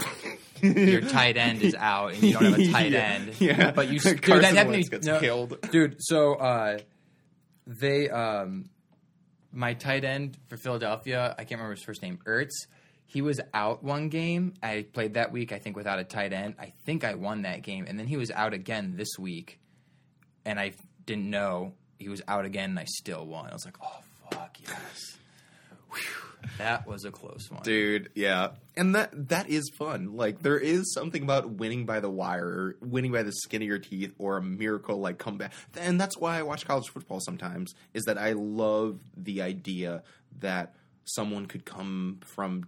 [0.65, 3.41] your tight end is out and you don't have a tight Yeah, end.
[3.41, 3.71] yeah.
[3.71, 5.61] but you Carson dude, that happened Wentz gets no, killed.
[5.71, 5.97] dude.
[6.01, 6.79] So uh,
[7.67, 8.71] they um,
[9.53, 12.51] my tight end for Philadelphia, I can't remember his first name, Ertz.
[13.07, 14.55] He was out one game.
[14.63, 16.55] I played that week, I think, without a tight end.
[16.59, 19.61] I think I won that game, and then he was out again this week,
[20.45, 20.73] and I
[21.07, 23.49] didn't know he was out again, and I still won.
[23.51, 24.01] I was like, oh
[24.31, 25.17] fuck yes.
[26.59, 27.63] That was a close one.
[27.63, 28.51] dude yeah.
[28.77, 30.17] And that that is fun.
[30.17, 33.69] Like there is something about winning by the wire or winning by the skin of
[33.69, 35.53] your teeth or a miracle like comeback.
[35.77, 40.03] And that's why i watch college football sometimes is that i love the idea
[40.41, 42.67] that someone could come from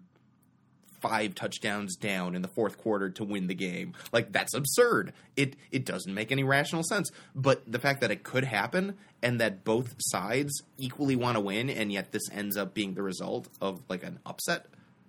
[1.09, 5.55] five touchdowns down in the fourth quarter to win the game like that's absurd it
[5.71, 9.65] it doesn't make any rational sense but the fact that it could happen and that
[9.65, 13.83] both sides equally want to win and yet this ends up being the result of
[13.89, 14.67] like an upset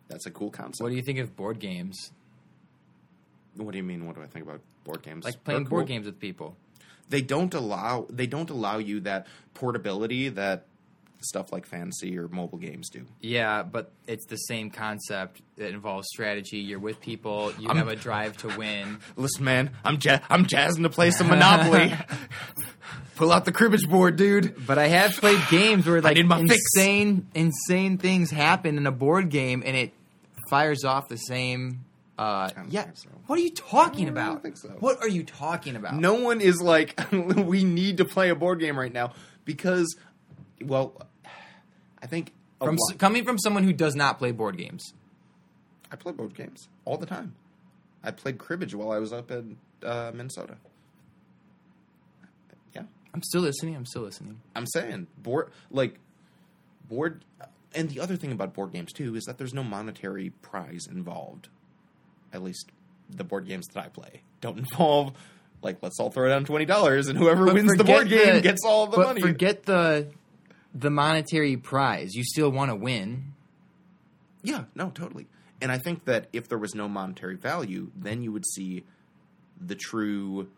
[0.08, 2.12] that's a cool concept What do you think of board games?
[3.56, 5.82] what do you mean what do i think about board games Like playing They're board
[5.82, 5.88] cool.
[5.96, 6.56] games with people.
[7.10, 10.66] they don't allow they don't allow you that portability that
[11.22, 15.42] stuff like fantasy or mobile games do Yeah, but it's the same concept.
[15.58, 16.58] It involves strategy.
[16.58, 17.52] You're with people.
[17.60, 19.00] You I'm- have a drive to win.
[19.16, 21.94] Listen, man, I'm ja- I'm jazzing to play some Monopoly.
[23.16, 24.66] Pull out the cribbage board, dude.
[24.68, 26.54] But I have played games where like my fix.
[26.76, 29.92] insane, insane things happen in a board game, and it
[30.52, 31.84] fires off the same.
[32.18, 32.86] Uh, yeah.
[32.94, 33.10] so.
[33.28, 34.58] What are you talking don't about?
[34.58, 34.70] so.
[34.80, 35.96] What are you talking about?
[35.96, 39.14] No one is like, we need to play a board game right now
[39.46, 39.96] because,
[40.64, 40.94] well,
[42.02, 44.94] I think From s- coming from someone who does not play board games.
[45.92, 47.34] I play board games all the time.
[48.04, 50.58] I played cribbage while I was up in uh, Minnesota.
[52.76, 53.76] Yeah, I'm still listening.
[53.76, 54.40] I'm still listening.
[54.56, 55.98] I'm saying board like
[56.90, 57.24] board.
[57.74, 61.50] And the other thing about board games too is that there's no monetary prize involved.
[62.34, 62.70] At least
[63.10, 65.14] the board games that I play don't involve
[65.62, 68.42] like let's all throw down twenty dollars and whoever But wins the board game the-
[68.42, 69.22] gets all the but money.
[69.22, 70.08] forget the
[70.78, 72.14] the monetary prize.
[72.14, 73.34] You still want to win.
[74.44, 75.28] Yeah, no, totally.
[75.62, 78.84] And I think that if there was no monetary value, then you would see
[79.60, 80.50] the true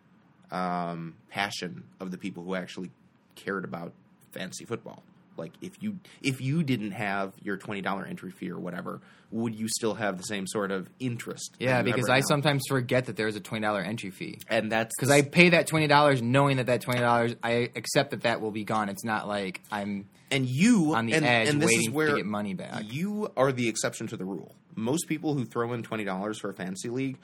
[0.52, 2.92] um, passion of the people who actually
[3.36, 3.94] cared about
[4.32, 5.04] fantasy football.
[5.40, 9.56] Like if you if you didn't have your twenty dollar entry fee or whatever, would
[9.56, 11.56] you still have the same sort of interest?
[11.60, 12.26] Yeah, because I now?
[12.28, 14.40] sometimes forget that there's a twenty dollar entry fee.
[14.48, 18.12] and that's Because I pay that twenty dollars knowing that that twenty dollars, I accept
[18.12, 18.90] that that will be gone.
[18.90, 22.08] It's not like I'm and you on the and, edge and this waiting is where
[22.10, 22.84] to get money back.
[22.86, 24.56] You are the exception to the rule.
[24.76, 27.18] Most people who throw in twenty dollars for a fantasy league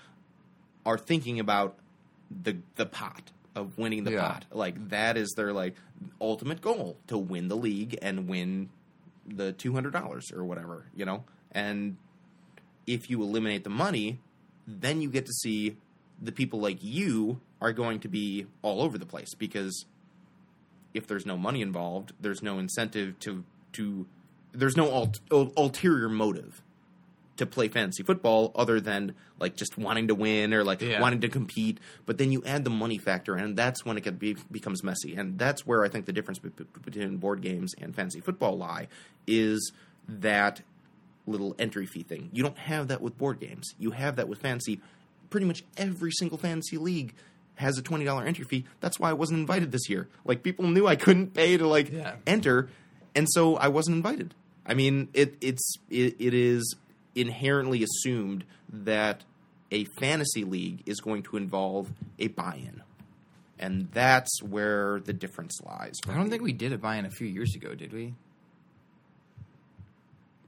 [0.85, 1.77] are thinking about
[2.29, 4.21] the the pot of winning the Yeah.
[4.27, 4.45] pot.
[4.51, 5.75] Like that is their like
[6.19, 8.69] ultimate goal to win the league and win
[9.27, 11.23] the two hundred dollars or whatever, you know?
[11.51, 11.97] And
[12.85, 14.19] if you eliminate the money,
[14.67, 15.77] then you get to see
[16.21, 19.85] the people like you are going to be all over the place because
[20.93, 24.05] if there's no money involved, there's no incentive to to
[24.53, 26.61] there's no ul- ulterior motive
[27.37, 31.01] to play fantasy football other than like just wanting to win or like Yeah.
[31.01, 31.79] wanting to compete.
[32.05, 35.15] But then you add the money factor, and that's when it be, becomes messy.
[35.15, 38.57] And that's where I think the difference be- be- between board games and fantasy football
[38.57, 38.87] lie
[39.27, 39.71] is
[40.07, 40.61] that
[41.27, 42.29] little entry fee thing.
[42.31, 43.73] You don't have that with board games.
[43.79, 44.79] You have that with fantasy.
[45.29, 47.13] Pretty much every single fantasy league
[47.55, 48.65] has a twenty dollar entry fee.
[48.79, 50.07] That's why I wasn't invited this year.
[50.23, 52.15] Like people knew I couldn't pay to like Yeah.
[52.27, 52.69] enter,
[53.15, 54.33] and so I wasn't invited.
[54.65, 56.75] I mean, it it's it, it is
[57.15, 59.23] inherently assumed that
[59.71, 62.81] a fantasy league is going to involve a buy-in,
[63.57, 65.93] and that's where the difference lies.
[66.07, 68.13] I don't think we did a buy-in a few years ago, did we?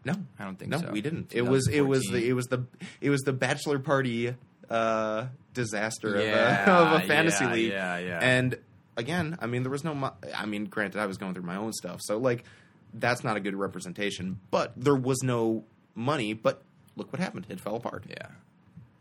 [0.05, 0.91] No, I don't think no, so.
[0.91, 1.33] we didn't.
[1.35, 2.63] It was it was the it was the
[3.01, 4.33] it was the bachelor party
[4.69, 7.71] uh, disaster Yeah, of, a, of a fantasy yeah, league.
[7.71, 8.19] yeah, yeah.
[8.21, 8.57] And
[8.95, 9.93] again, I mean, there was no.
[9.93, 12.45] Mo- I mean, granted, I was going through my own stuff, so like
[12.93, 14.39] that's not a good representation.
[14.49, 15.65] But there was no
[15.97, 16.33] money.
[16.33, 16.61] But
[16.95, 17.47] look what happened.
[17.49, 18.05] It fell apart.
[18.09, 18.27] Yeah.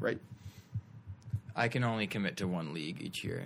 [0.01, 0.19] Right.
[1.55, 3.45] I can only commit to one league each year.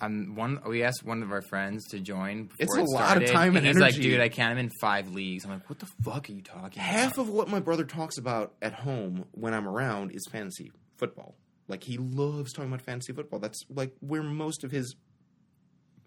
[0.00, 0.60] I'm one.
[0.66, 2.44] We asked one of our friends to join.
[2.44, 4.52] Before It's it a lot of time and he's like, "Dude, I can't.
[4.52, 7.22] I'm in five leagues." I'm like, "What the fuck are you talking?" Half about?
[7.22, 11.34] of what my brother talks about at home when I'm around is fantasy football.
[11.66, 13.40] Like he loves talking about fantasy football.
[13.40, 14.94] That's like where most of his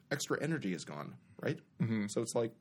[0.10, 1.60] extra energy is gone, right?
[1.82, 2.08] Mm-hmm.
[2.08, 2.52] So it's like,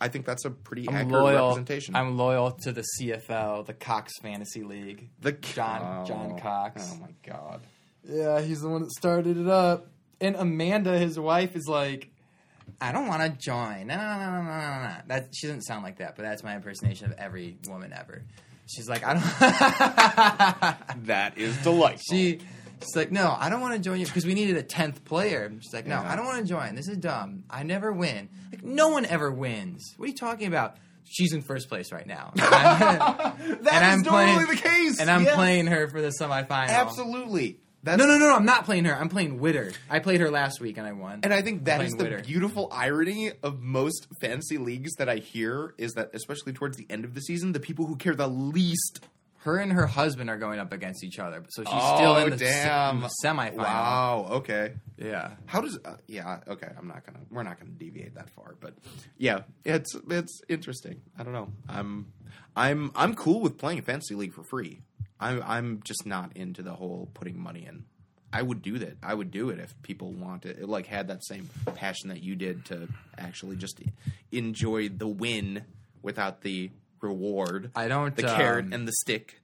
[0.00, 1.48] I think that's a pretty I'm accurate loyal.
[1.48, 1.94] representation.
[1.96, 5.08] I'm loyal to the CFL, the Cox Fantasy League.
[5.20, 6.90] the John- John Cox.
[6.94, 7.62] Oh my god!
[8.06, 9.86] Yeah, he's the one that started it up.
[10.20, 12.10] And Amanda, his wife, is like,
[12.80, 13.86] I don't want to join.
[13.88, 14.94] No, no, no, no, no, no, no.
[15.08, 18.22] That she doesn't sound like that, but that's my impersonation of every woman ever.
[18.66, 19.22] She's like, I don't.
[21.06, 22.02] That is delightful.
[22.16, 22.40] she,
[22.84, 25.50] she's like, no, I don't want to join you because we needed a tenth player.
[25.60, 26.10] She's like, no, Yeah.
[26.12, 26.74] I don't want to join.
[26.74, 27.44] This is dumb.
[27.50, 28.28] I never win.
[28.52, 29.94] Like, no one ever wins.
[29.96, 30.76] What are you talking about?
[31.06, 32.32] She's in first place right now.
[32.36, 35.34] that is I'm normally playing- the case, and I'm Yes.
[35.34, 36.68] playing her for the semifinal.
[36.68, 37.58] Absolutely.
[37.82, 38.34] That's, no, no, no, no.
[38.36, 38.96] I'm not playing her.
[38.96, 39.70] I'm playing Witter.
[39.90, 41.20] I played her last week and I won.
[41.22, 42.20] And I think that is the Witter.
[42.22, 47.04] beautiful irony of most fantasy leagues that I hear is that, especially towards the end
[47.04, 49.00] of the season, the people who care the least.
[49.44, 52.30] Her and her husband are going up against each other, so she's Oh, still in
[52.30, 53.00] the, se- damn.
[53.00, 53.54] the semifinal.
[53.56, 54.26] Wow.
[54.30, 54.74] Okay.
[54.98, 55.32] Yeah.
[55.46, 55.78] How does?
[55.84, 56.40] Uh, yeah.
[56.48, 56.68] Okay.
[56.78, 57.20] I'm not gonna.
[57.30, 58.56] We're not gonna deviate that far.
[58.60, 58.74] But
[59.18, 61.00] yeah, it's it's interesting.
[61.18, 61.48] I don't know.
[61.68, 62.06] I'm
[62.56, 64.80] I'm I'm cool with playing a fantasy league for free.
[65.20, 67.84] I'm I'm just not into the whole putting money in.
[68.32, 68.96] I would do that.
[69.00, 72.64] I would do it if people wanted, like, had that same passion that you did
[72.64, 73.80] to actually just
[74.32, 75.62] enjoy the win
[76.02, 76.70] without the
[77.04, 78.14] reward, I don't.
[78.16, 79.40] the carrot um, and the stick.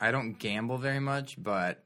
[0.00, 1.82] I don't gamble very much, but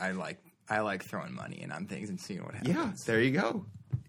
[0.00, 0.38] I like
[0.68, 2.74] I like throwing money in on things and seeing what happens.
[2.74, 3.66] Yeah, there you go.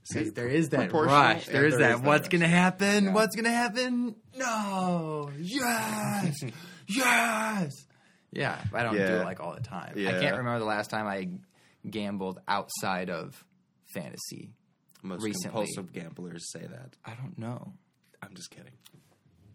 [0.07, 1.45] Because there is that rush.
[1.45, 1.95] There and there that.
[1.95, 3.05] is that What's gonna happen?
[3.05, 3.13] Yeah.
[3.13, 4.15] What's gonna happen?
[4.35, 5.31] No.
[5.39, 6.35] Yes.
[6.87, 7.71] yes.
[8.31, 9.93] Yeah, I don't do it like all the time.
[9.95, 11.29] I can't remember the last time I
[11.89, 13.43] gambled outside of
[13.93, 14.51] fantasy.
[15.01, 15.65] Most recently.
[15.65, 16.95] compulsive gamblers say that.
[17.05, 17.73] I don't know.
[18.21, 18.71] I'm just kidding.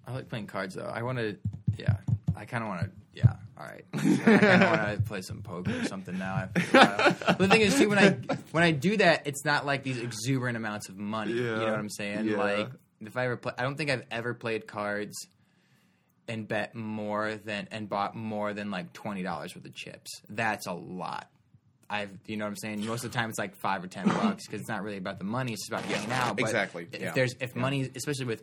[0.09, 0.91] I like playing cards though.
[0.93, 1.37] I want to.
[1.77, 1.97] Yeah,
[2.35, 2.91] I kind of want to.
[3.13, 3.85] Yeah, all right.
[3.95, 6.49] I kind of want to play some poker or something now.
[6.57, 7.17] After a while.
[7.27, 8.11] But the thing is, too, when I
[8.53, 11.33] when I do that, it's not like these exuberant amounts of money.
[11.33, 12.27] You know what I'm saying?
[12.27, 12.39] Yeah.
[12.39, 15.15] Like if I ever play, I don't think I've ever played cards
[16.27, 20.23] and bet more than and bought more than like twenty dollars worth of chips.
[20.31, 21.29] That's a lot.
[21.91, 22.85] I've, you know what I'm saying.
[22.87, 25.19] Most of the time, it's like five or ten bucks because it's not really about
[25.19, 26.37] the money; it's just about getting out.
[26.37, 27.13] But Exactly, If yeah.
[27.13, 28.43] there's if money, especially with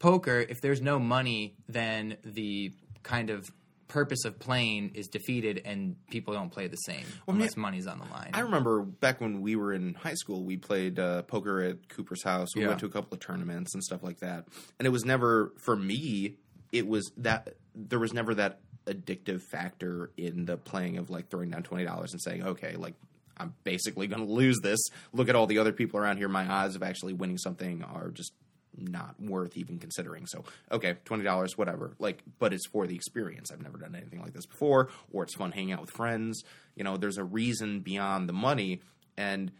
[0.00, 2.72] poker, if there's no money, then the
[3.04, 3.48] kind of
[3.86, 8.04] purpose of playing is defeated, and people don't play the same unless money's on the
[8.06, 8.30] line.
[8.34, 12.22] I remember back when we were in high school, we played uh, poker at Cooper's
[12.22, 12.48] house.
[12.54, 12.68] We Yeah.
[12.68, 14.46] went to a couple of tournaments and stuff like that.
[14.78, 16.36] And it was never for me.
[16.72, 21.50] It was that there was never that addictive factor in the playing of like throwing
[21.50, 22.94] down twenty dollars and saying, okay, like
[23.38, 24.78] I'm basically going to lose this.
[25.12, 26.28] Look at all the other people around here.
[26.28, 28.32] My odds of actually winning something are just
[28.76, 30.26] not worth even considering.
[30.26, 31.94] So, okay, twenty dollars, whatever.
[31.98, 33.50] Like, but it's for the experience.
[33.50, 36.42] I've never done anything like this before, or it's fun hanging out with friends.
[36.76, 38.80] You know, there's a reason beyond the money,
[39.16, 39.52] and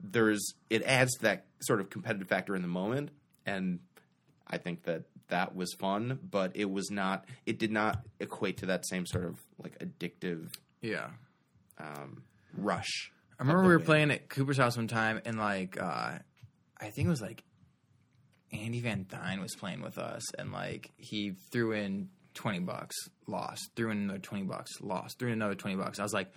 [0.00, 3.10] there's it adds to that sort of competitive factor in the moment.
[3.46, 3.80] And
[4.46, 7.24] I think that that was fun, but it was not.
[7.46, 11.08] It did not equate to that same sort of like addictive yeah.
[11.78, 12.22] um,
[12.56, 13.12] rush.
[13.38, 16.18] I remember we were playing at Cooper's house one time, and like, uh,
[16.78, 17.42] I think it was like
[18.52, 23.70] Andy Van Dyne was playing with us, and like he threw in twenty bucks, lost.
[23.76, 25.18] Threw in another twenty bucks, lost.
[25.18, 25.98] Threw in another twenty bucks.
[25.98, 26.30] I was like,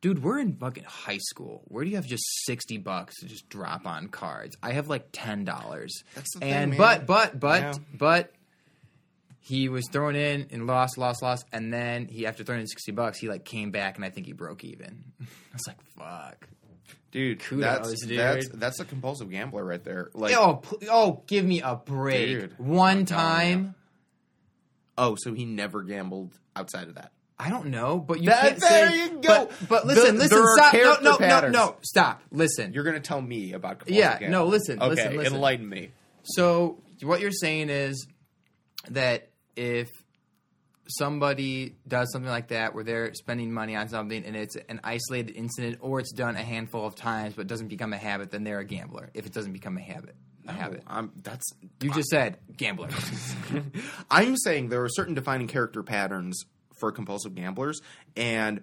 [0.00, 1.62] dude, we're in fucking high school.
[1.68, 4.56] Where do you have just sixty bucks to just drop on cards?
[4.62, 6.02] I have like ten dollars.
[6.14, 6.78] That's the thing, and man.
[6.78, 7.72] but but but Yeah.
[7.96, 8.32] but
[9.44, 12.92] he was thrown in and lost, lost, lost, and then he after throwing in sixty
[12.92, 15.04] bucks, he like came back and I think he broke even.
[15.20, 16.48] I was like, fuck.
[17.12, 18.18] Dude, Kudos, that's, dude.
[18.18, 20.10] that's that's a compulsive gambler right there.
[20.14, 22.26] Like, oh, pl- oh, give me a break.
[22.28, 23.74] Dude, One time,
[24.96, 27.12] oh, so he never gambled outside of that.
[27.38, 28.96] I don't know, but you That- can't there say.
[28.96, 29.20] you go.
[29.20, 30.74] But, but listen, The- listen, stop.
[31.02, 32.22] No, no, no, no, stop.
[32.30, 32.72] Listen.
[32.72, 34.30] You're gonna tell me about compulsive Yeah, gambling.
[34.30, 35.34] no, listen, Okay, listen, listen.
[35.34, 35.90] enlighten me.
[36.24, 38.06] So what you're saying is
[38.90, 39.88] that if
[40.88, 45.36] somebody does something like that where they're spending money on something and it's an isolated
[45.36, 48.58] incident or it's done a handful of times but doesn't become a habit, then they're
[48.58, 49.10] a gambler.
[49.14, 50.16] If it doesn't become a habit,
[50.46, 50.82] a habit.
[50.86, 51.44] I'm, that's
[51.80, 52.88] You just said gambler.
[54.10, 56.44] I'm saying there are certain defining character patterns
[56.80, 57.80] for compulsive gamblers,
[58.16, 58.62] and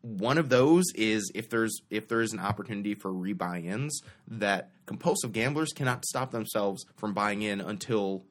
[0.00, 5.32] one of those is if there's if there is an opportunity for rebuy-ins that compulsive
[5.32, 8.24] gamblers cannot stop themselves from buying in until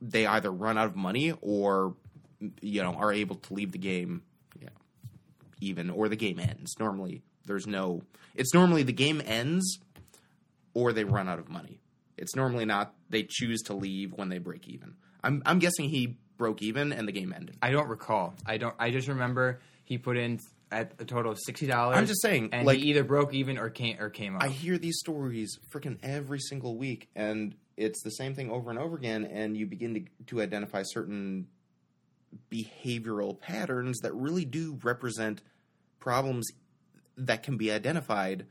[0.00, 1.96] they either run out of money or
[2.60, 4.22] you know are able to leave the game
[4.60, 4.68] yeah,
[5.60, 6.74] even or the game ends.
[6.78, 8.02] Normally there's no
[8.34, 9.78] it's normally the game ends
[10.74, 11.80] or they run out of money.
[12.16, 14.94] It's normally not they choose to leave when they break even.
[15.22, 17.56] I'm I'm guessing he broke even and the game ended.
[17.62, 18.34] I don't recall.
[18.46, 18.74] I don't.
[18.78, 20.38] I just remember he put in
[20.70, 21.96] at a total of sixty dollars.
[21.96, 24.42] I'm just saying, and like- he either broke even or came or came up.
[24.42, 28.78] I hear these stories freaking every single week, and it's the same thing over and
[28.78, 29.24] over again.
[29.24, 31.46] And you begin to to identify certain
[32.50, 35.42] behavioral patterns that really do represent
[36.00, 36.48] problems
[37.16, 38.46] that can be identified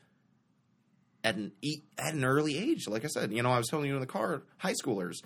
[1.23, 1.51] at an
[1.97, 2.88] at an early age.
[2.88, 5.21] Like I said, you know, I was telling you in the car, high schoolers.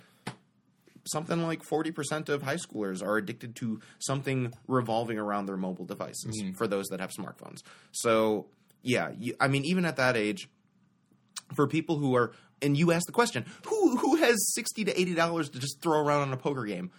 [1.05, 5.85] Something like forty percent of high schoolers are addicted to something revolving around their mobile
[5.85, 6.37] devices.
[6.41, 6.53] Mm-hmm.
[6.53, 7.59] For those that have smartphones,
[7.93, 8.47] so
[8.81, 10.49] yeah, you, I mean, even at that age,
[11.55, 15.13] for people who are and you ask the question who who has 60 to 80
[15.13, 16.91] dollars to just throw around on a poker game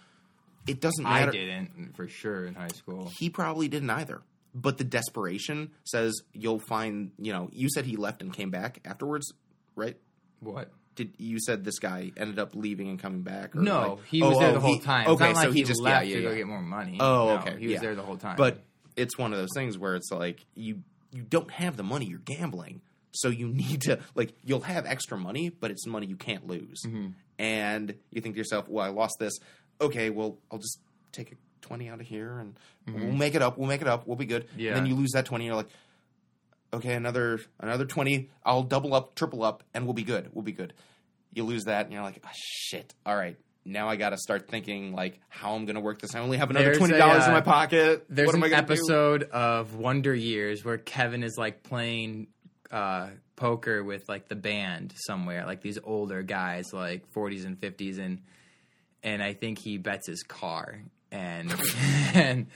[0.69, 1.29] it doesn't matter.
[1.29, 3.11] I didn't for sure in high school.
[3.19, 4.21] he probably didn't either
[4.55, 7.11] but the desperation says you'll find.
[7.19, 9.31] You know, you said he left and came back afterwards,
[9.75, 9.95] right?
[10.39, 10.71] What?
[10.95, 13.55] Did you said this guy ended up leaving and coming back?
[13.55, 15.07] Or No, like- he was Oh, there oh, the whole he- time.
[15.07, 16.97] Okay, like so he, he just left yeah, to go get more money.
[16.99, 17.57] Oh, No, okay.
[17.59, 17.79] He was yeah.
[17.79, 18.35] there the whole time.
[18.37, 18.63] But
[18.97, 22.19] it's one of those things where it's like you you don't have the money, you're
[22.19, 22.81] gambling.
[23.11, 26.81] So you need to like you'll have extra money, but it's money you can't lose.
[26.85, 27.09] Mm-hmm.
[27.37, 29.33] And you think to yourself, "Well, I lost this.
[29.81, 30.79] Okay, well, I'll just
[31.11, 32.55] take a 20 out of here and
[32.87, 33.57] we'll make it up.
[33.57, 34.07] We'll make it up.
[34.07, 34.59] We'll be good." Mm-hmm.
[34.59, 34.67] Yeah.
[34.69, 35.69] And then you lose that 20 and you're like,
[36.73, 38.29] "Okay, another another 20.
[38.43, 40.29] I'll double up, triple up and we'll be good.
[40.33, 40.73] We'll be good."
[41.33, 42.93] You lose that and you're like, oh, "Shit.
[43.05, 43.37] All right.
[43.65, 46.15] Now I got to start thinking like how I'm going to work this.
[46.15, 48.05] I only have another There's twenty a, dollars in uh, my pocket.
[48.09, 48.73] There's what am an I gonna do?
[48.73, 52.27] episode of Wonder Years where Kevin is like playing
[52.71, 57.99] uh, poker with like the band somewhere, like these older guys, like 40s and 50s,
[57.99, 58.21] and
[59.03, 60.81] and I think he bets his car
[61.11, 61.53] and
[62.13, 62.47] and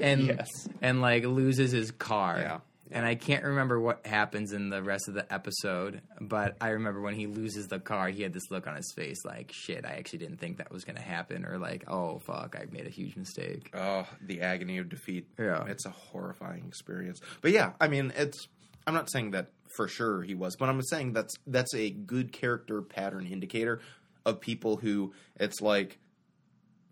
[0.00, 0.48] and Yes.
[0.82, 2.38] and like loses his car.
[2.38, 2.58] Yeah.
[2.90, 7.02] And I can't remember what happens in the rest of the episode, but I remember
[7.02, 9.96] when he loses the car, he had this look on his face like, shit, I
[9.98, 12.90] actually didn't think that was going to happen, or like, oh, fuck, I made a
[12.90, 13.70] huge mistake.
[13.74, 15.26] Oh, the agony of defeat.
[15.38, 15.66] Yeah.
[15.66, 17.20] It's a horrifying experience.
[17.42, 18.48] But yeah, I mean, it's
[18.86, 22.32] I'm not saying that for sure he was, but I'm saying that's that's a good
[22.32, 23.80] character pattern indicator
[24.28, 25.98] of people who it's like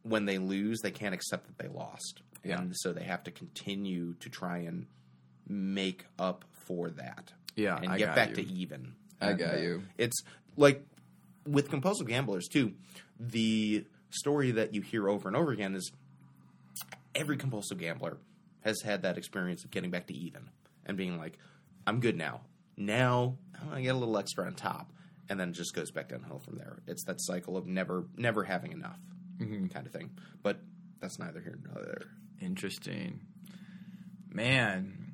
[0.02, 2.22] when they lose, they can't accept that they lost.
[2.44, 2.60] Yeah.
[2.60, 4.86] And so they have to continue to try and
[5.48, 7.32] make up for that.
[7.56, 8.36] Yeah, And I get back you.
[8.36, 8.94] to even.
[9.20, 9.82] I And, got uh, you.
[9.98, 10.22] It's
[10.56, 10.84] like
[11.46, 12.72] with compulsive gamblers too,
[13.18, 15.90] the story that you hear over and over again is
[17.14, 18.18] every compulsive gambler
[18.60, 20.48] has had that experience of getting back to even
[20.84, 21.38] and being like,
[21.86, 22.42] I'm good now.
[22.76, 23.36] Now
[23.68, 24.92] gonna get a little extra on top,
[25.28, 26.78] and then it just goes back downhill from there.
[26.86, 28.98] It's that cycle of never, never having enough,
[29.38, 29.66] mm-hmm.
[29.66, 30.10] kind of thing.
[30.42, 30.60] But
[31.00, 32.10] that's neither here nor there.
[32.40, 33.20] Interesting.
[34.30, 35.12] Man,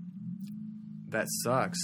[1.08, 1.78] that sucks.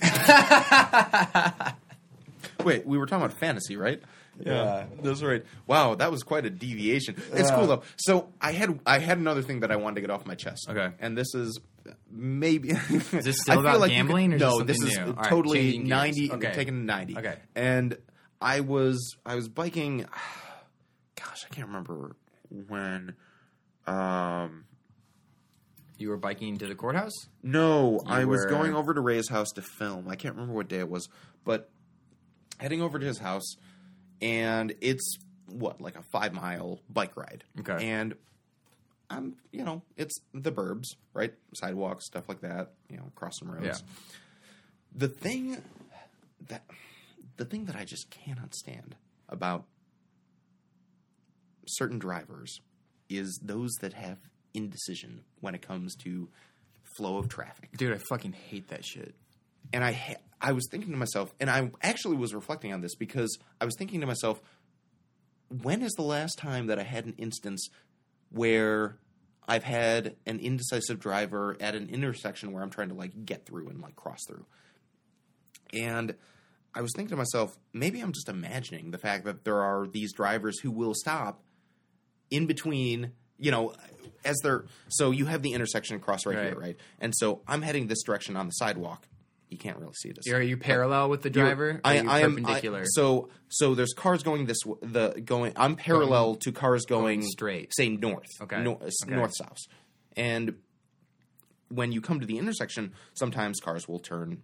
[2.64, 4.00] Wait, we were talking about fantasy, right?
[4.40, 4.84] Yeah.
[5.02, 5.44] that's right.
[5.66, 7.16] Wow, that was quite a deviation.
[7.32, 7.82] It's cool though.
[7.96, 10.68] So I had I had another thing that I wanted to get off my chest.
[10.70, 10.90] Okay.
[11.00, 11.58] and this is
[12.10, 14.62] maybe is this still about gambling, or no?
[14.62, 15.14] this This is new?
[15.24, 15.88] Totally gears.
[15.88, 16.30] ninety.
[16.30, 16.52] Okay.
[16.52, 17.16] Taking ninety.
[17.16, 17.36] Okay.
[17.54, 17.96] and
[18.40, 20.04] I was I was biking.
[21.16, 22.16] Gosh, I can't remember
[22.68, 23.14] when.
[23.86, 24.64] Um,
[25.96, 27.14] You were biking to the courthouse?
[27.42, 30.08] no, I was going over to Ray's house to film.
[30.08, 31.08] I can't remember what day it was,
[31.44, 31.70] but
[32.58, 33.56] heading over to his house,
[34.20, 35.16] and it's
[35.46, 37.44] what like a five mile bike ride.
[37.60, 37.88] Okay.
[37.88, 38.14] and
[39.10, 41.32] I'm you know it's the burbs, right?
[41.54, 42.72] Sidewalks, stuff like that.
[42.90, 43.64] You know, crossing roads.
[43.64, 43.74] Yeah.
[44.94, 45.62] The thing
[46.48, 46.64] that
[47.36, 48.96] the thing that I just cannot stand
[49.28, 49.64] about
[51.66, 52.60] certain drivers
[53.08, 54.18] is those that have
[54.54, 56.28] indecision when it comes to
[56.96, 59.14] flow of traffic Dude, I fucking hate that shit.
[59.72, 62.94] and I ha- I was thinking to myself, and I actually was reflecting on this
[62.94, 64.40] because I was thinking to myself,
[65.48, 67.68] when is the last time that I had an instance
[68.30, 68.96] where
[69.46, 73.68] I've had an indecisive driver at an intersection where I'm trying to like get through
[73.68, 74.44] and like cross through,
[75.72, 76.14] and
[76.74, 80.12] I was thinking to myself, maybe I'm just imagining the fact that there are these
[80.12, 81.42] drivers who will stop
[82.30, 83.74] in between, you know,
[84.24, 86.58] as they're so you have the intersection across right, here, Right.
[86.58, 86.76] right?
[87.00, 89.08] And so I'm heading this direction on the sidewalk.
[89.48, 90.30] You can't really see this.
[90.32, 91.80] Are you parallel with the driver?
[91.82, 92.80] I, I am perpendicular.
[92.80, 95.52] I, so so there's cars going this w- the going.
[95.56, 97.74] I'm parallel to cars going, going straight.
[97.74, 98.62] say north, Okay.
[98.62, 99.14] nor- Okay.
[99.14, 99.58] north south,
[100.16, 100.56] and
[101.70, 104.42] when you come to the intersection, sometimes cars will turn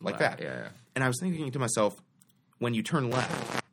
[0.00, 0.44] like Left, that.
[0.44, 0.68] yeah, yeah.
[0.94, 2.00] And I was thinking to myself,
[2.58, 3.64] when you turn left,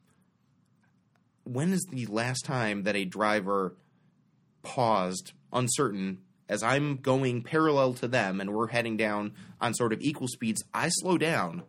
[1.43, 3.75] when is the last time that a driver
[4.63, 10.01] paused, uncertain, as I'm going parallel to them and we're heading down on sort of
[10.01, 10.63] equal speeds?
[10.73, 11.63] I slow down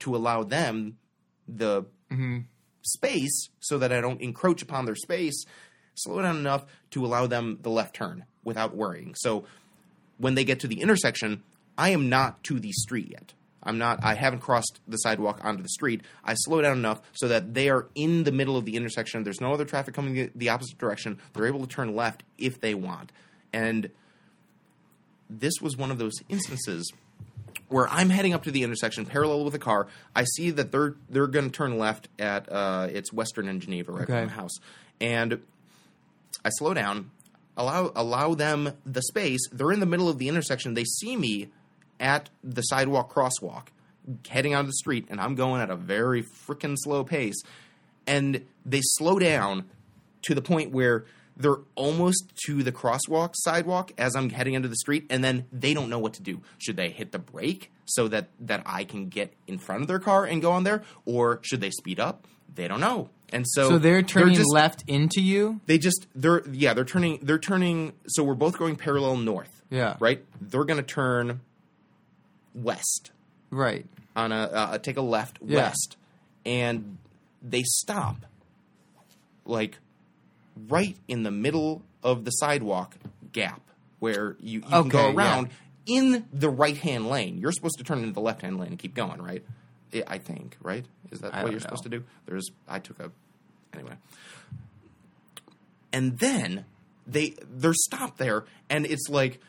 [0.00, 0.98] to allow them
[1.46, 2.40] the mm-hmm.
[2.82, 5.44] space so that I don't encroach upon their space.
[5.94, 9.14] Slow down enough to allow them the left turn without worrying.
[9.16, 9.44] So
[10.18, 11.42] when they get to the intersection,
[11.76, 13.32] I am not to the street yet.
[13.62, 14.04] I'm not.
[14.04, 16.02] I haven't crossed the sidewalk onto the street.
[16.24, 19.24] I slow down enough so that they are in the middle of the intersection.
[19.24, 21.18] There's no other traffic coming the, the opposite direction.
[21.32, 23.12] They're able to turn left if they want.
[23.52, 23.90] And
[25.30, 26.90] this was one of those instances
[27.68, 29.88] where I'm heading up to the intersection parallel with a car.
[30.16, 33.92] I see that they're they're going to turn left at uh, it's Western and Geneva
[33.92, 34.12] right Okay.
[34.20, 34.56] from my house,
[35.00, 35.40] and
[36.44, 37.10] I slow down,
[37.56, 39.40] allow allow them the space.
[39.52, 40.74] They're in the middle of the intersection.
[40.74, 41.48] They see me
[42.00, 43.66] at the sidewalk crosswalk,
[44.28, 47.42] heading onto the street, and I'm going at a very freaking slow pace.
[48.06, 49.68] And they slow down
[50.22, 51.04] to the point where
[51.38, 55.72] they're almost to the crosswalk sidewalk as I'm heading into the street, and then they
[55.72, 56.42] don't know what to do.
[56.58, 60.00] Should they hit the brake so that that I can get in front of their
[60.00, 62.26] car and go on there, or should they speed up?
[62.54, 65.60] They don't know, and so So they're turning just, left into you.
[65.66, 67.92] They just they're yeah they're turning they're turning.
[68.08, 69.62] So we're both going parallel north.
[69.70, 69.96] Yeah.
[70.00, 70.24] right.
[70.40, 71.40] They're going to turn
[72.54, 73.10] west
[73.50, 73.86] Right.
[74.16, 75.58] on a uh, take a left Yeah.
[75.58, 75.96] west,
[76.44, 76.98] and
[77.42, 78.16] they stop
[79.44, 79.78] like
[80.68, 82.96] right in the middle of the sidewalk
[83.32, 83.60] gap
[83.98, 85.14] where you, you can go Okay, yeah.
[85.14, 85.48] around
[85.86, 87.38] in the right hand lane.
[87.38, 89.44] You're supposed to turn into the left hand lane and keep going, right?
[90.06, 90.84] I think, right?
[91.10, 92.04] Is that I what you're supposed to do?
[92.26, 93.10] There's I took a
[93.72, 93.94] anyway.
[95.92, 96.66] And then
[97.06, 99.40] they they're stopped there and it's like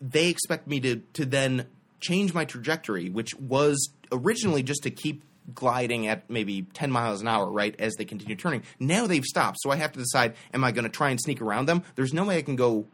[0.00, 1.66] they expect me to to then
[2.00, 5.24] change my trajectory, which was originally just to keep
[5.54, 8.62] gliding at maybe 10 miles an hour, right, as they continue turning.
[8.78, 11.40] Now they've stopped, so I have to decide am I going to try and sneak
[11.40, 11.82] around them?
[11.94, 12.86] There's no way I can go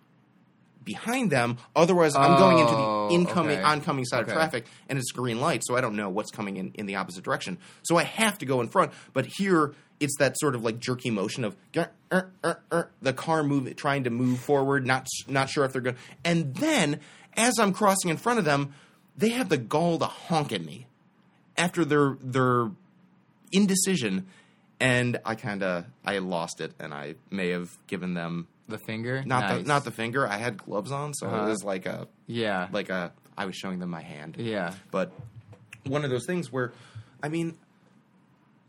[0.82, 3.62] behind them, otherwise I'm going into Oh, the incoming okay.
[3.62, 4.32] oncoming side Okay.
[4.32, 6.96] of traffic and it's green light, so I don't know what's coming in in the
[6.96, 7.56] opposite direction.
[7.84, 11.10] So I have to go in front, but here it's that sort of like jerky
[11.10, 15.64] motion of er, er, er," the car move trying to move forward, not not sure
[15.64, 15.96] if they're going.
[16.22, 17.00] And then
[17.34, 18.74] as I'm crossing in front of them,
[19.16, 20.86] they have the gall to honk at me
[21.56, 22.70] after their their
[23.52, 24.26] indecision
[24.80, 29.22] and I kind of I lost it and I may have given them The finger.
[29.24, 30.26] not the not the finger.
[30.26, 31.44] I had gloves on, so Uh-huh.
[31.44, 32.68] it was like a Yeah.
[32.72, 34.36] like a I was showing them my hand.
[34.38, 34.74] Yeah.
[34.90, 35.12] But
[35.84, 36.72] one of those things where
[37.22, 37.56] I mean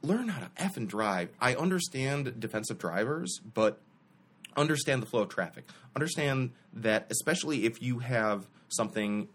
[0.01, 1.29] learn how to F and drive.
[1.41, 3.79] I understand defensive drivers, but
[4.55, 5.65] understand the flow of traffic.
[5.95, 9.27] Understand that especially if you have something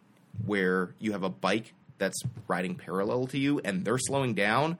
[0.46, 4.78] where you have a bike that's riding parallel to you and they're slowing down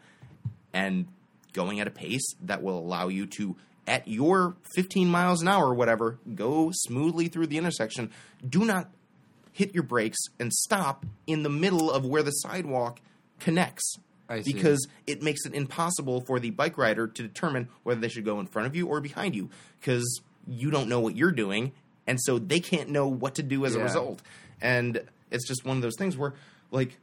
[0.73, 1.07] and
[1.53, 3.55] going at a pace that will allow you to
[3.87, 8.11] at your 15 miles an hour or whatever go smoothly through the intersection.
[8.49, 8.91] Do not
[9.53, 13.01] hit your brakes and stop in the middle of where the sidewalk
[13.39, 13.97] connects
[14.29, 14.53] I see.
[14.53, 18.39] because it makes it impossible for the bike rider to determine whether they should go
[18.41, 19.51] in front of you or behind you
[19.81, 21.73] because you don't know what you're doing
[22.07, 24.23] and so they can't know what to do as a result.
[24.61, 26.35] And it's just one of those things where
[26.71, 26.97] like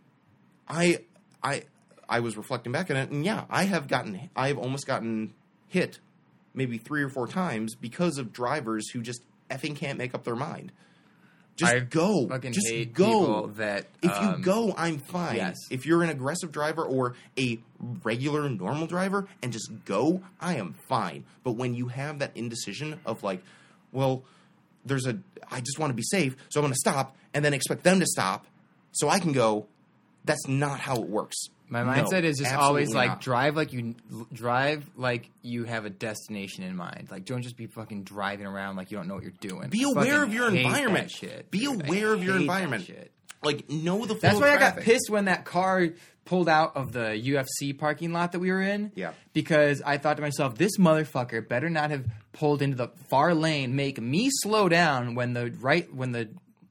[0.67, 0.99] I
[1.43, 1.63] I
[2.09, 5.33] I was reflecting back on it, and yeah, I have gotten I have almost gotten
[5.67, 5.99] hit
[6.53, 10.35] maybe three or four times because of drivers who just effing can't make up their
[10.35, 10.71] mind.
[11.55, 13.05] Just I go, fucking just hate go.
[13.05, 15.37] people that, if um, you go, I'm fine.
[15.37, 15.55] yes.
[15.71, 17.59] If you're an aggressive driver or a
[18.03, 21.25] regular normal driver and just go, I am fine.
[21.43, 23.41] But when you have that indecision of like,
[23.91, 24.23] well,
[24.85, 25.17] there's a
[25.49, 27.99] I just want to be safe, so I'm going to stop and then expect them
[28.01, 28.45] to stop
[28.91, 29.65] so I can go.
[30.27, 31.35] That's not how it works.
[31.69, 33.21] My No, mindset is just always like not.
[33.21, 33.95] drive like you
[34.31, 37.09] drive like you have a destination in mind.
[37.11, 39.69] Like don't just be fucking driving around like you don't know what you're doing.
[39.69, 41.11] Be I aware of your environment.
[41.11, 41.51] shit.
[41.51, 41.83] Be dude.
[41.83, 42.89] I aware of your environment.
[43.43, 45.89] like know the That's why I got pissed when that car
[46.23, 48.91] pulled out of the UFC parking lot that we were in.
[48.95, 49.11] Yeah.
[49.33, 53.75] Because I thought to myself, this motherfucker better not have pulled into the far lane,
[53.75, 56.29] make me slow down when the right when the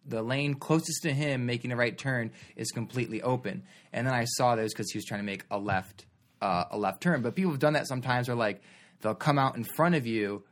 [0.08, 3.64] the lane closest to him making a right turn is completely open.
[3.92, 6.06] And then I saw was because he was trying to make a left
[6.40, 7.22] uh, a left turn.
[7.22, 8.62] But people have done that sometimes Are like
[9.00, 10.44] they'll come out in front of you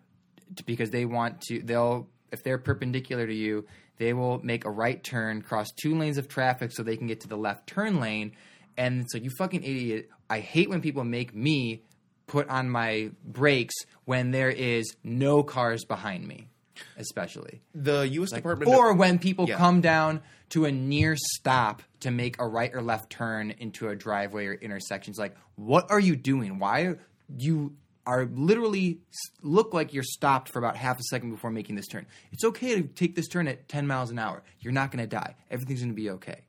[0.57, 4.71] t- because they want to they'll if they're perpendicular to you they will make a
[4.71, 8.01] right turn cross two lanes of traffic so they can get to the left turn
[8.01, 8.33] lane
[8.77, 11.83] and so you fucking idiot i hate when people make me
[12.27, 13.75] put on my brakes
[14.05, 16.49] when there is no cars behind me
[16.97, 18.31] especially the U.S.
[18.33, 19.57] Department or of, when people Yeah.
[19.57, 20.21] come down
[20.51, 24.55] to a near stop to make a right or left turn into a driveway or
[24.55, 25.11] intersection.
[25.13, 26.59] It's like, what are you doing?
[26.59, 26.97] Why
[27.39, 27.75] you
[28.07, 28.99] are literally
[29.43, 32.05] look like you're stopped for about half a second before making this turn?
[32.33, 34.43] It's okay to take this turn at 10 miles an hour.
[34.61, 35.35] You're not going to die.
[35.51, 36.41] Everything's going to be okay.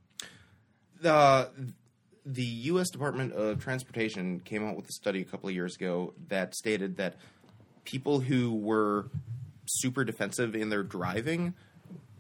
[1.02, 1.50] the
[2.28, 2.90] the U.S.
[2.90, 6.98] Department of Transportation came out with a study a couple of years ago that stated
[6.98, 7.16] that
[7.84, 9.06] people who were
[9.80, 11.54] super defensive in their driving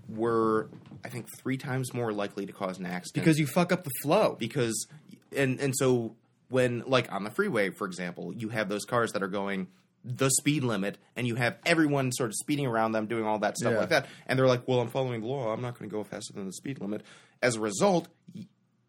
[0.07, 0.69] were,
[1.03, 3.91] I think, three times more likely to cause an accident because you fuck up the
[4.03, 4.35] flow.
[4.39, 4.87] because
[5.35, 6.15] and and so
[6.49, 9.67] when like on the freeway for example you have those cars that are going
[10.03, 13.57] the speed limit and you have everyone sort of speeding around them doing all that
[13.57, 13.79] stuff Yeah.
[13.79, 16.03] like that and they're like well i'm following the law i'm not going to go
[16.03, 17.01] faster than the speed limit
[17.41, 18.07] as a result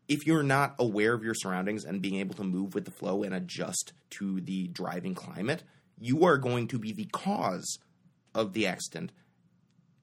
[0.08, 3.22] if you're not aware of your surroundings and being able to move with the flow
[3.22, 5.62] and adjust to the driving climate
[5.98, 7.78] you are going to be the cause
[8.36, 9.10] of the accident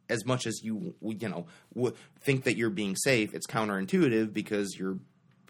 [0.09, 4.75] as much as you you know w- think that you're being safe it's counterintuitive because
[4.77, 4.97] you're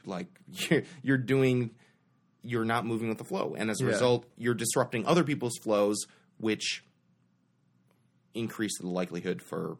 [0.06, 0.28] like
[0.70, 1.72] you're, you're doing
[2.44, 3.92] you're not moving with the flow and as a Yeah.
[3.92, 5.98] result you're disrupting other people's flows
[6.38, 6.84] which
[8.34, 9.78] increase the likelihood for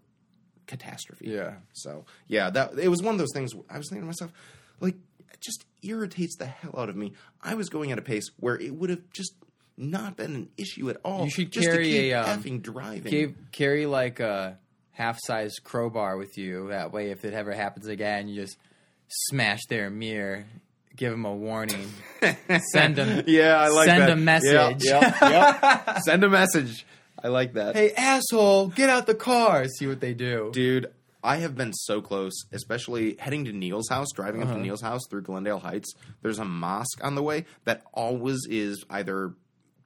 [0.68, 1.30] catastrophe.
[1.30, 1.56] Yeah.
[1.74, 3.52] So yeah, that it was one of those things.
[3.70, 4.32] I was thinking to myself,
[4.80, 4.96] like,
[5.32, 7.14] it just irritates the hell out of me.
[7.42, 9.34] I was going at a pace where it would have just
[9.78, 11.26] not been an issue at all.
[11.26, 13.12] You should just carry a, um, effing driving.
[13.12, 14.58] Carry, carry like a
[14.92, 16.70] half size crowbar with you.
[16.70, 18.58] That way, if it ever happens again, you just
[19.08, 20.46] smash their mirror,
[20.96, 21.88] give them a warning,
[22.72, 23.24] send them.
[23.28, 24.10] yeah, I like send that.
[24.12, 24.84] a message.
[24.86, 25.98] Yep, yep, yep.
[26.06, 26.86] Send a message.
[27.24, 27.76] I like that.
[27.76, 29.66] Hey, asshole, get out the car.
[29.68, 30.50] See what they do.
[30.54, 30.88] Dude,
[31.24, 34.58] I have been so close, especially heading to Neil's house, driving up Uh-huh.
[34.58, 35.94] to Neil's house through Glendale Heights.
[36.22, 39.34] There's a mosque on the way that always is either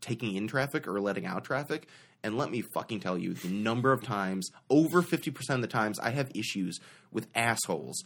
[0.02, 1.88] taking in traffic or letting out traffic.
[2.24, 6.00] And let me fucking tell you, the number of times, over 50% of the times,
[6.00, 6.80] I have issues
[7.12, 8.04] with assholes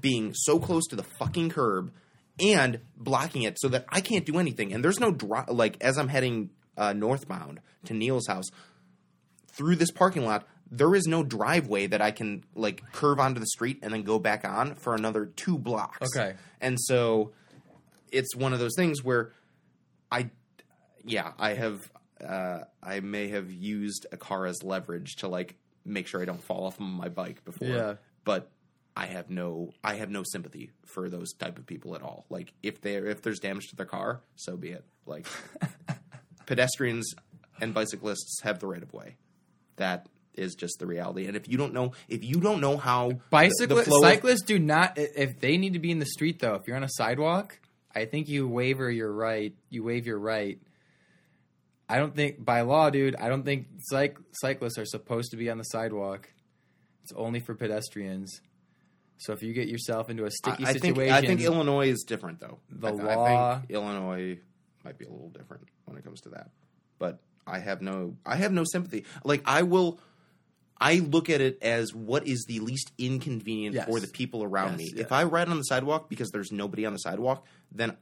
[0.00, 1.92] being so close to the fucking curb
[2.40, 4.72] and blocking it so that I can't do anything.
[4.72, 8.46] And there's no dri like as I'm heading uh, northbound to Neil's house
[9.52, 13.46] through this parking lot, there is no driveway that I can like curve onto the
[13.46, 16.08] street and then go back on for another two blocks.
[16.16, 16.34] Okay.
[16.60, 17.32] and so
[18.10, 19.32] it's one of those things where
[20.10, 20.30] I,
[21.04, 21.90] yeah, I have,
[22.26, 26.42] uh, I may have used a car as leverage to like make sure I don't
[26.42, 27.68] fall off my bike before.
[27.68, 27.94] Yeah.
[28.24, 28.50] but
[28.96, 32.26] I have no, I have no sympathy for those type of people at all.
[32.28, 34.84] Like if they if there's damage to their car, so be it.
[35.06, 35.26] Like
[36.46, 37.14] pedestrians
[37.60, 39.16] and bicyclists have the right of way.
[39.76, 41.26] That is just the reality.
[41.26, 44.94] And if you don't know, if you don't know how Bicyclists, flow of- do not.
[44.96, 47.58] If they need to be in the street, though, if you're on a sidewalk,
[47.94, 49.54] I think you waiver your right.
[49.70, 50.58] You waive your right.
[51.92, 53.16] I don't think by law, dude.
[53.16, 56.28] I don't think cyc- cyclists are supposed to be on the sidewalk.
[57.02, 58.40] It's only for pedestrians.
[59.18, 61.88] So if you get yourself into a sticky I, I think situation, I think Illinois
[61.88, 62.58] is different though.
[62.70, 64.38] The I, law- I think Illinois
[64.84, 66.50] might be a little different when it comes to that.
[66.98, 69.04] But I have no I have no sympathy.
[69.24, 70.00] Like I will
[70.80, 73.86] I look at it as what is the least inconvenient Yes.
[73.86, 74.84] for the people around Yes, me.
[74.96, 75.06] yes.
[75.06, 77.96] If I ride on the sidewalk because there's nobody on the sidewalk, then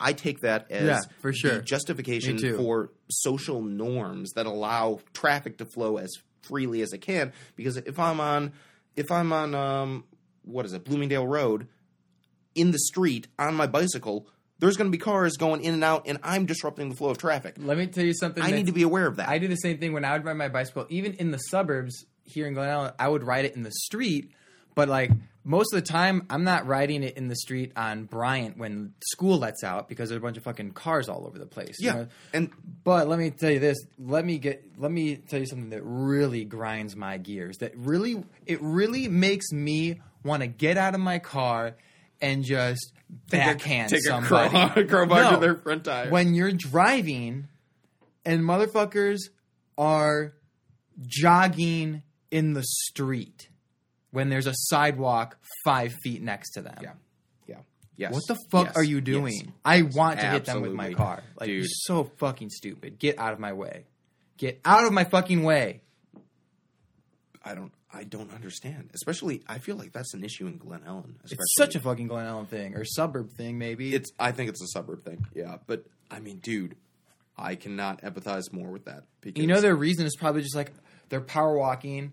[0.00, 1.56] I take that as Yeah, for sure.
[1.56, 6.10] the justification for social norms that allow traffic to flow as
[6.42, 7.32] freely as it can.
[7.56, 8.52] Because if I'm on
[8.96, 10.04] if I'm on um
[10.44, 11.68] what is it, Bloomingdale Road,
[12.54, 14.26] in the street on my bicycle,
[14.58, 17.18] there's going to be cars going in and out, and I'm disrupting the flow of
[17.18, 17.54] traffic.
[17.58, 18.42] let me tell you something.
[18.42, 19.28] I need to be aware of that.
[19.28, 22.04] I do the same thing when I would ride my bicycle, even in the suburbs
[22.24, 22.92] here in Glen Ellyn.
[22.98, 24.32] I would ride it in the street,
[24.74, 25.10] but like
[25.44, 29.38] most of the time, I'm not riding it in the street on Bryant when school
[29.38, 31.76] lets out because there's a bunch of fucking cars all over the place.
[31.80, 32.08] you yeah, know?
[32.32, 32.50] and
[32.84, 33.78] But let me tell you this.
[33.98, 34.64] Let me get.
[34.78, 37.58] Let me tell you something that really grinds my gears.
[37.58, 41.74] That really, it really makes me want to get out of my car
[42.20, 42.92] and just
[43.30, 44.50] backhand take a somebody.
[44.50, 45.40] crow- crowbar to No.
[45.40, 46.08] their front tire.
[46.10, 47.48] When you're driving,
[48.24, 49.18] and motherfuckers
[49.76, 50.34] are
[51.06, 53.48] jogging in the street
[54.12, 56.76] when there's a sidewalk five feet next to them.
[56.80, 56.92] yeah,
[57.46, 57.56] yeah,
[57.96, 58.12] yes.
[58.12, 59.04] What the fuck Yes, are you yes.
[59.04, 59.52] doing?
[59.64, 61.22] I want to hit them with my car.
[61.40, 61.58] Like Dude.
[61.58, 62.98] you're so fucking stupid.
[62.98, 63.86] Get out of my way.
[64.36, 65.80] Get out of my fucking way.
[67.44, 67.72] I don't.
[67.94, 68.88] I don't understand.
[68.94, 71.16] Especially, I feel like that's an issue in Glen Ellyn.
[71.24, 73.94] It's such a fucking Glen Ellyn thing or suburb thing, maybe.
[73.94, 74.10] It's.
[74.18, 75.26] I think it's a suburb thing.
[75.34, 76.76] Yeah, but I mean, dude,
[77.36, 79.04] I cannot empathize more with that.
[79.20, 80.72] Because you know their reason is probably just like
[81.10, 82.12] they're power walking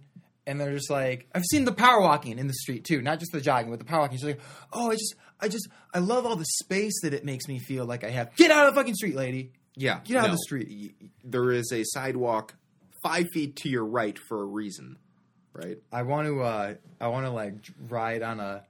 [0.49, 3.31] and they're just like I've seen the power walking in the street too, not just
[3.31, 4.17] the jogging, but the power walking.
[4.17, 4.39] She's like,
[4.73, 7.85] oh, I just, I just, I love all the space that it makes me feel
[7.85, 8.35] like I have.
[8.35, 9.51] Get out of the fucking street, lady.
[9.75, 10.95] Yeah, Get out of the street.
[11.23, 12.55] There is a sidewalk
[13.01, 14.97] five feet to your right for a reason,
[15.53, 15.77] right?
[15.93, 17.53] I want to, uh, I want to like
[17.87, 18.65] ride on a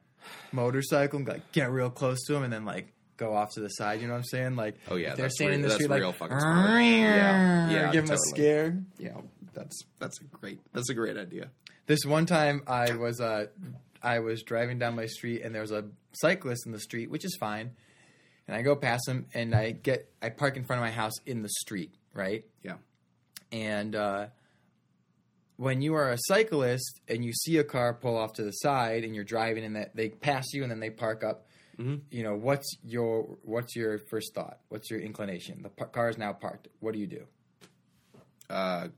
[0.51, 3.69] motorcycle and like get real close to him, and then like go off to the
[3.69, 4.01] side.
[4.01, 4.55] You know what I'm saying?
[4.55, 6.81] Like, Oh, yeah, they're standing in the street like, real fucking smart.
[6.83, 8.77] Yeah, yeah, give them a scare.
[8.97, 9.17] Yeah,
[9.53, 11.49] that's that's a great that's a great idea.
[11.89, 13.47] This one time I was uh
[14.03, 17.25] I was driving down my street and there was a cyclist in the street, which
[17.25, 17.71] is fine.
[18.47, 21.13] And I go past him and I get I park in front of my house
[21.25, 22.45] in the street, right?
[22.63, 22.75] Yeah,
[23.51, 24.27] And uh
[25.57, 29.03] when you are a cyclist and you see a car pull off to the side
[29.03, 31.47] and you're driving and that they pass you and then they park up,
[32.11, 34.59] you know what's your what's your first thought?
[34.69, 35.63] What's your inclination?
[35.63, 36.67] The par- car is now parked.
[36.81, 37.25] What do you do?
[38.49, 38.89] uh,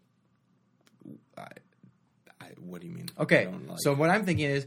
[2.72, 3.10] what do you mean?
[3.20, 4.66] Okay, like- so what I'm thinking is,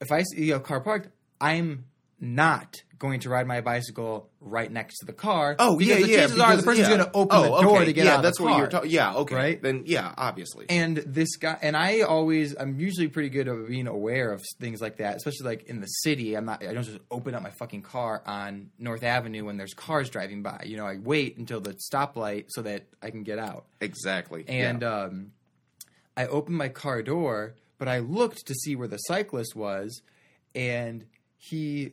[0.00, 1.08] if I see a car parked,
[1.40, 1.84] I'm
[2.20, 5.56] not going to ride my bicycle right next to the car.
[5.58, 6.16] oh because yeah, the yeah.
[6.18, 6.96] chances are the person's yeah.
[6.96, 8.68] going to open oh, the door okay, to get yeah, out of that's what you're
[8.68, 8.90] talking.
[8.92, 9.60] Yeah, okay, Right?
[9.60, 10.66] Then yeah, obviously.
[10.68, 14.80] and this guy and I always I'm usually pretty good at being aware of things
[14.80, 16.36] like that, especially like in the city.
[16.36, 19.74] I'm not I don't just open up my fucking car on North Avenue when there's
[19.74, 20.62] cars driving by.
[20.64, 23.66] You know, I wait until the stoplight so that I can get out.
[23.80, 24.44] exactly.
[24.46, 25.02] And yeah.
[25.02, 25.32] um,
[26.16, 30.02] I opened my car door, but I looked to see where the cyclist was,
[30.54, 31.04] and
[31.36, 31.92] he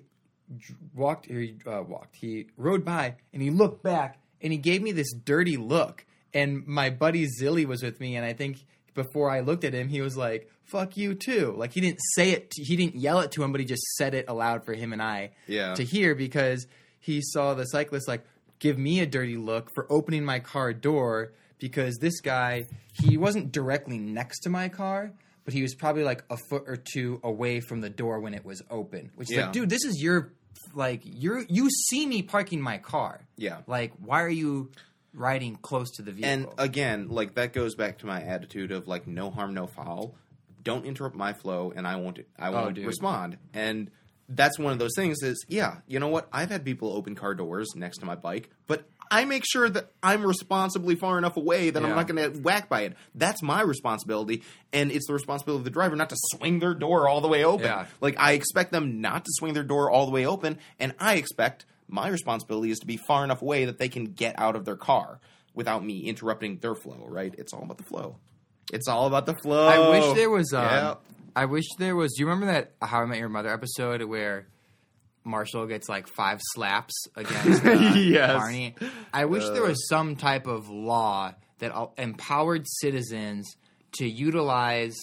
[0.93, 1.25] walked.
[1.27, 2.15] He uh, walked.
[2.15, 6.05] He rode by, and he looked back, and he gave me this dirty look.
[6.33, 9.87] And my buddy Zilly was with me, and I think before I looked at him,
[9.87, 12.51] he was like, "Fuck you too." Like he didn't say it.
[12.51, 14.93] To, he didn't yell it to him, but he just said it aloud for him
[14.93, 15.73] and I Yeah.
[15.75, 16.67] to hear because
[16.99, 18.25] he saw the cyclist like
[18.59, 23.51] give me a dirty look for opening my car door because this guy he wasn't
[23.51, 25.11] directly next to my car
[25.45, 28.45] but he was probably like a foot or two away from the door when it
[28.45, 29.43] was open which is Yeah.
[29.43, 30.31] like dude this is your
[30.73, 33.59] like you're you see me parking my car Yeah.
[33.67, 34.71] like why are you
[35.13, 38.87] riding close to the vehicle And again, like that goes back to my attitude of
[38.87, 40.13] like no harm, no foul.
[40.61, 42.19] Don't interrupt my flow, and I won't.
[42.37, 42.85] I oh, won't Oh, dude.
[42.85, 43.37] respond.
[43.53, 43.89] And
[44.27, 45.23] that's one of those things.
[45.23, 46.27] Is yeah, you know what?
[46.31, 49.91] I've had people open car doors next to my bike, but I make sure that
[50.03, 52.95] I'm responsibly far enough away that I'm not going to whack by it.
[53.15, 57.07] That's my responsibility, and it's the responsibility of the driver not to swing their door
[57.07, 57.65] all the way open.
[57.65, 57.85] Yeah.
[58.01, 61.15] Like I expect them not to swing their door all the way open, and I
[61.15, 64.63] expect my responsibility is to be far enough away that they can get out of
[64.65, 65.19] their car
[65.55, 67.05] without me interrupting their flow.
[67.07, 67.33] Right?
[67.37, 68.17] It's all about the flow.
[68.71, 69.67] It's all about the flow.
[69.67, 70.53] I wish there was.
[70.53, 70.95] Um, Yeah.
[71.35, 72.13] I wish there was.
[72.15, 74.47] Do you remember that How I Met Your Mother episode where
[75.23, 78.33] Marshall gets like five slaps against uh, Yes.
[78.37, 78.75] Barney?
[79.13, 83.45] I wish there was some type of law that empowered citizens
[83.97, 84.95] to utilize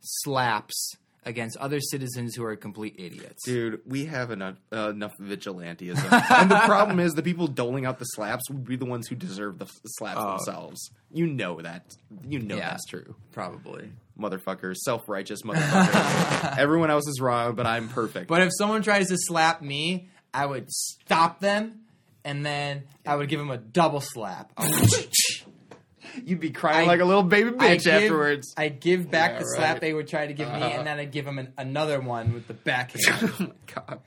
[0.00, 0.92] slaps
[1.26, 3.42] against other citizens who are complete idiots.
[3.46, 6.12] Dude, we have enough, uh, enough vigilantism.
[6.40, 9.14] and the problem is the people doling out the slaps would be the ones who
[9.16, 10.30] deserve the slaps Oh.
[10.32, 10.90] themselves.
[11.10, 11.94] You know that.
[12.28, 12.70] You know Yeah.
[12.70, 13.14] that's true.
[13.32, 13.90] Probably.
[14.18, 16.56] Motherfuckers, self righteous motherfuckers.
[16.58, 18.28] Everyone else is wrong, but I'm perfect.
[18.28, 21.80] But if someone tries to slap me, I would stop them
[22.24, 24.52] and then I would give them a double slap.
[26.24, 28.54] You'd be crying I- like a little baby I bitch give- afterwards.
[28.56, 29.56] I give back Yeah, the right.
[29.56, 30.64] slap they would try to give me, Uh-huh.
[30.78, 33.04] and then I give them an, another one with the backhand.
[33.22, 34.00] oh my god.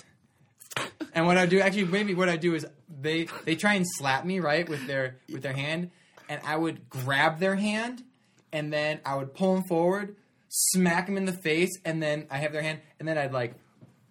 [1.14, 2.66] and what I do, actually, maybe what I do is
[3.02, 5.92] they they try and slap me right with their with their hand,
[6.30, 8.04] and I would grab their hand,
[8.54, 10.16] and then I would pull them forward,
[10.50, 13.56] smack them in the face, and then I have their hand, and then I'd like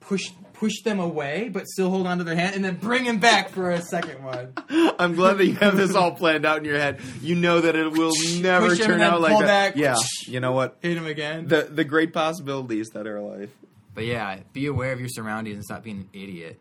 [0.01, 3.18] push push them away, but still hold on to their hand, and then bring them
[3.18, 4.53] back for a second one.
[4.99, 7.01] I'm glad that you have this all planned out in your head.
[7.20, 9.47] You know that it will never Push 'em turn out like that.
[9.47, 9.76] back.
[9.76, 9.97] Yeah.
[10.26, 10.76] You know what?
[10.80, 11.49] Hit them again.
[11.49, 13.51] The the great possibilities that are life.
[13.95, 16.61] But yeah, be aware of your surroundings and stop being an idiot.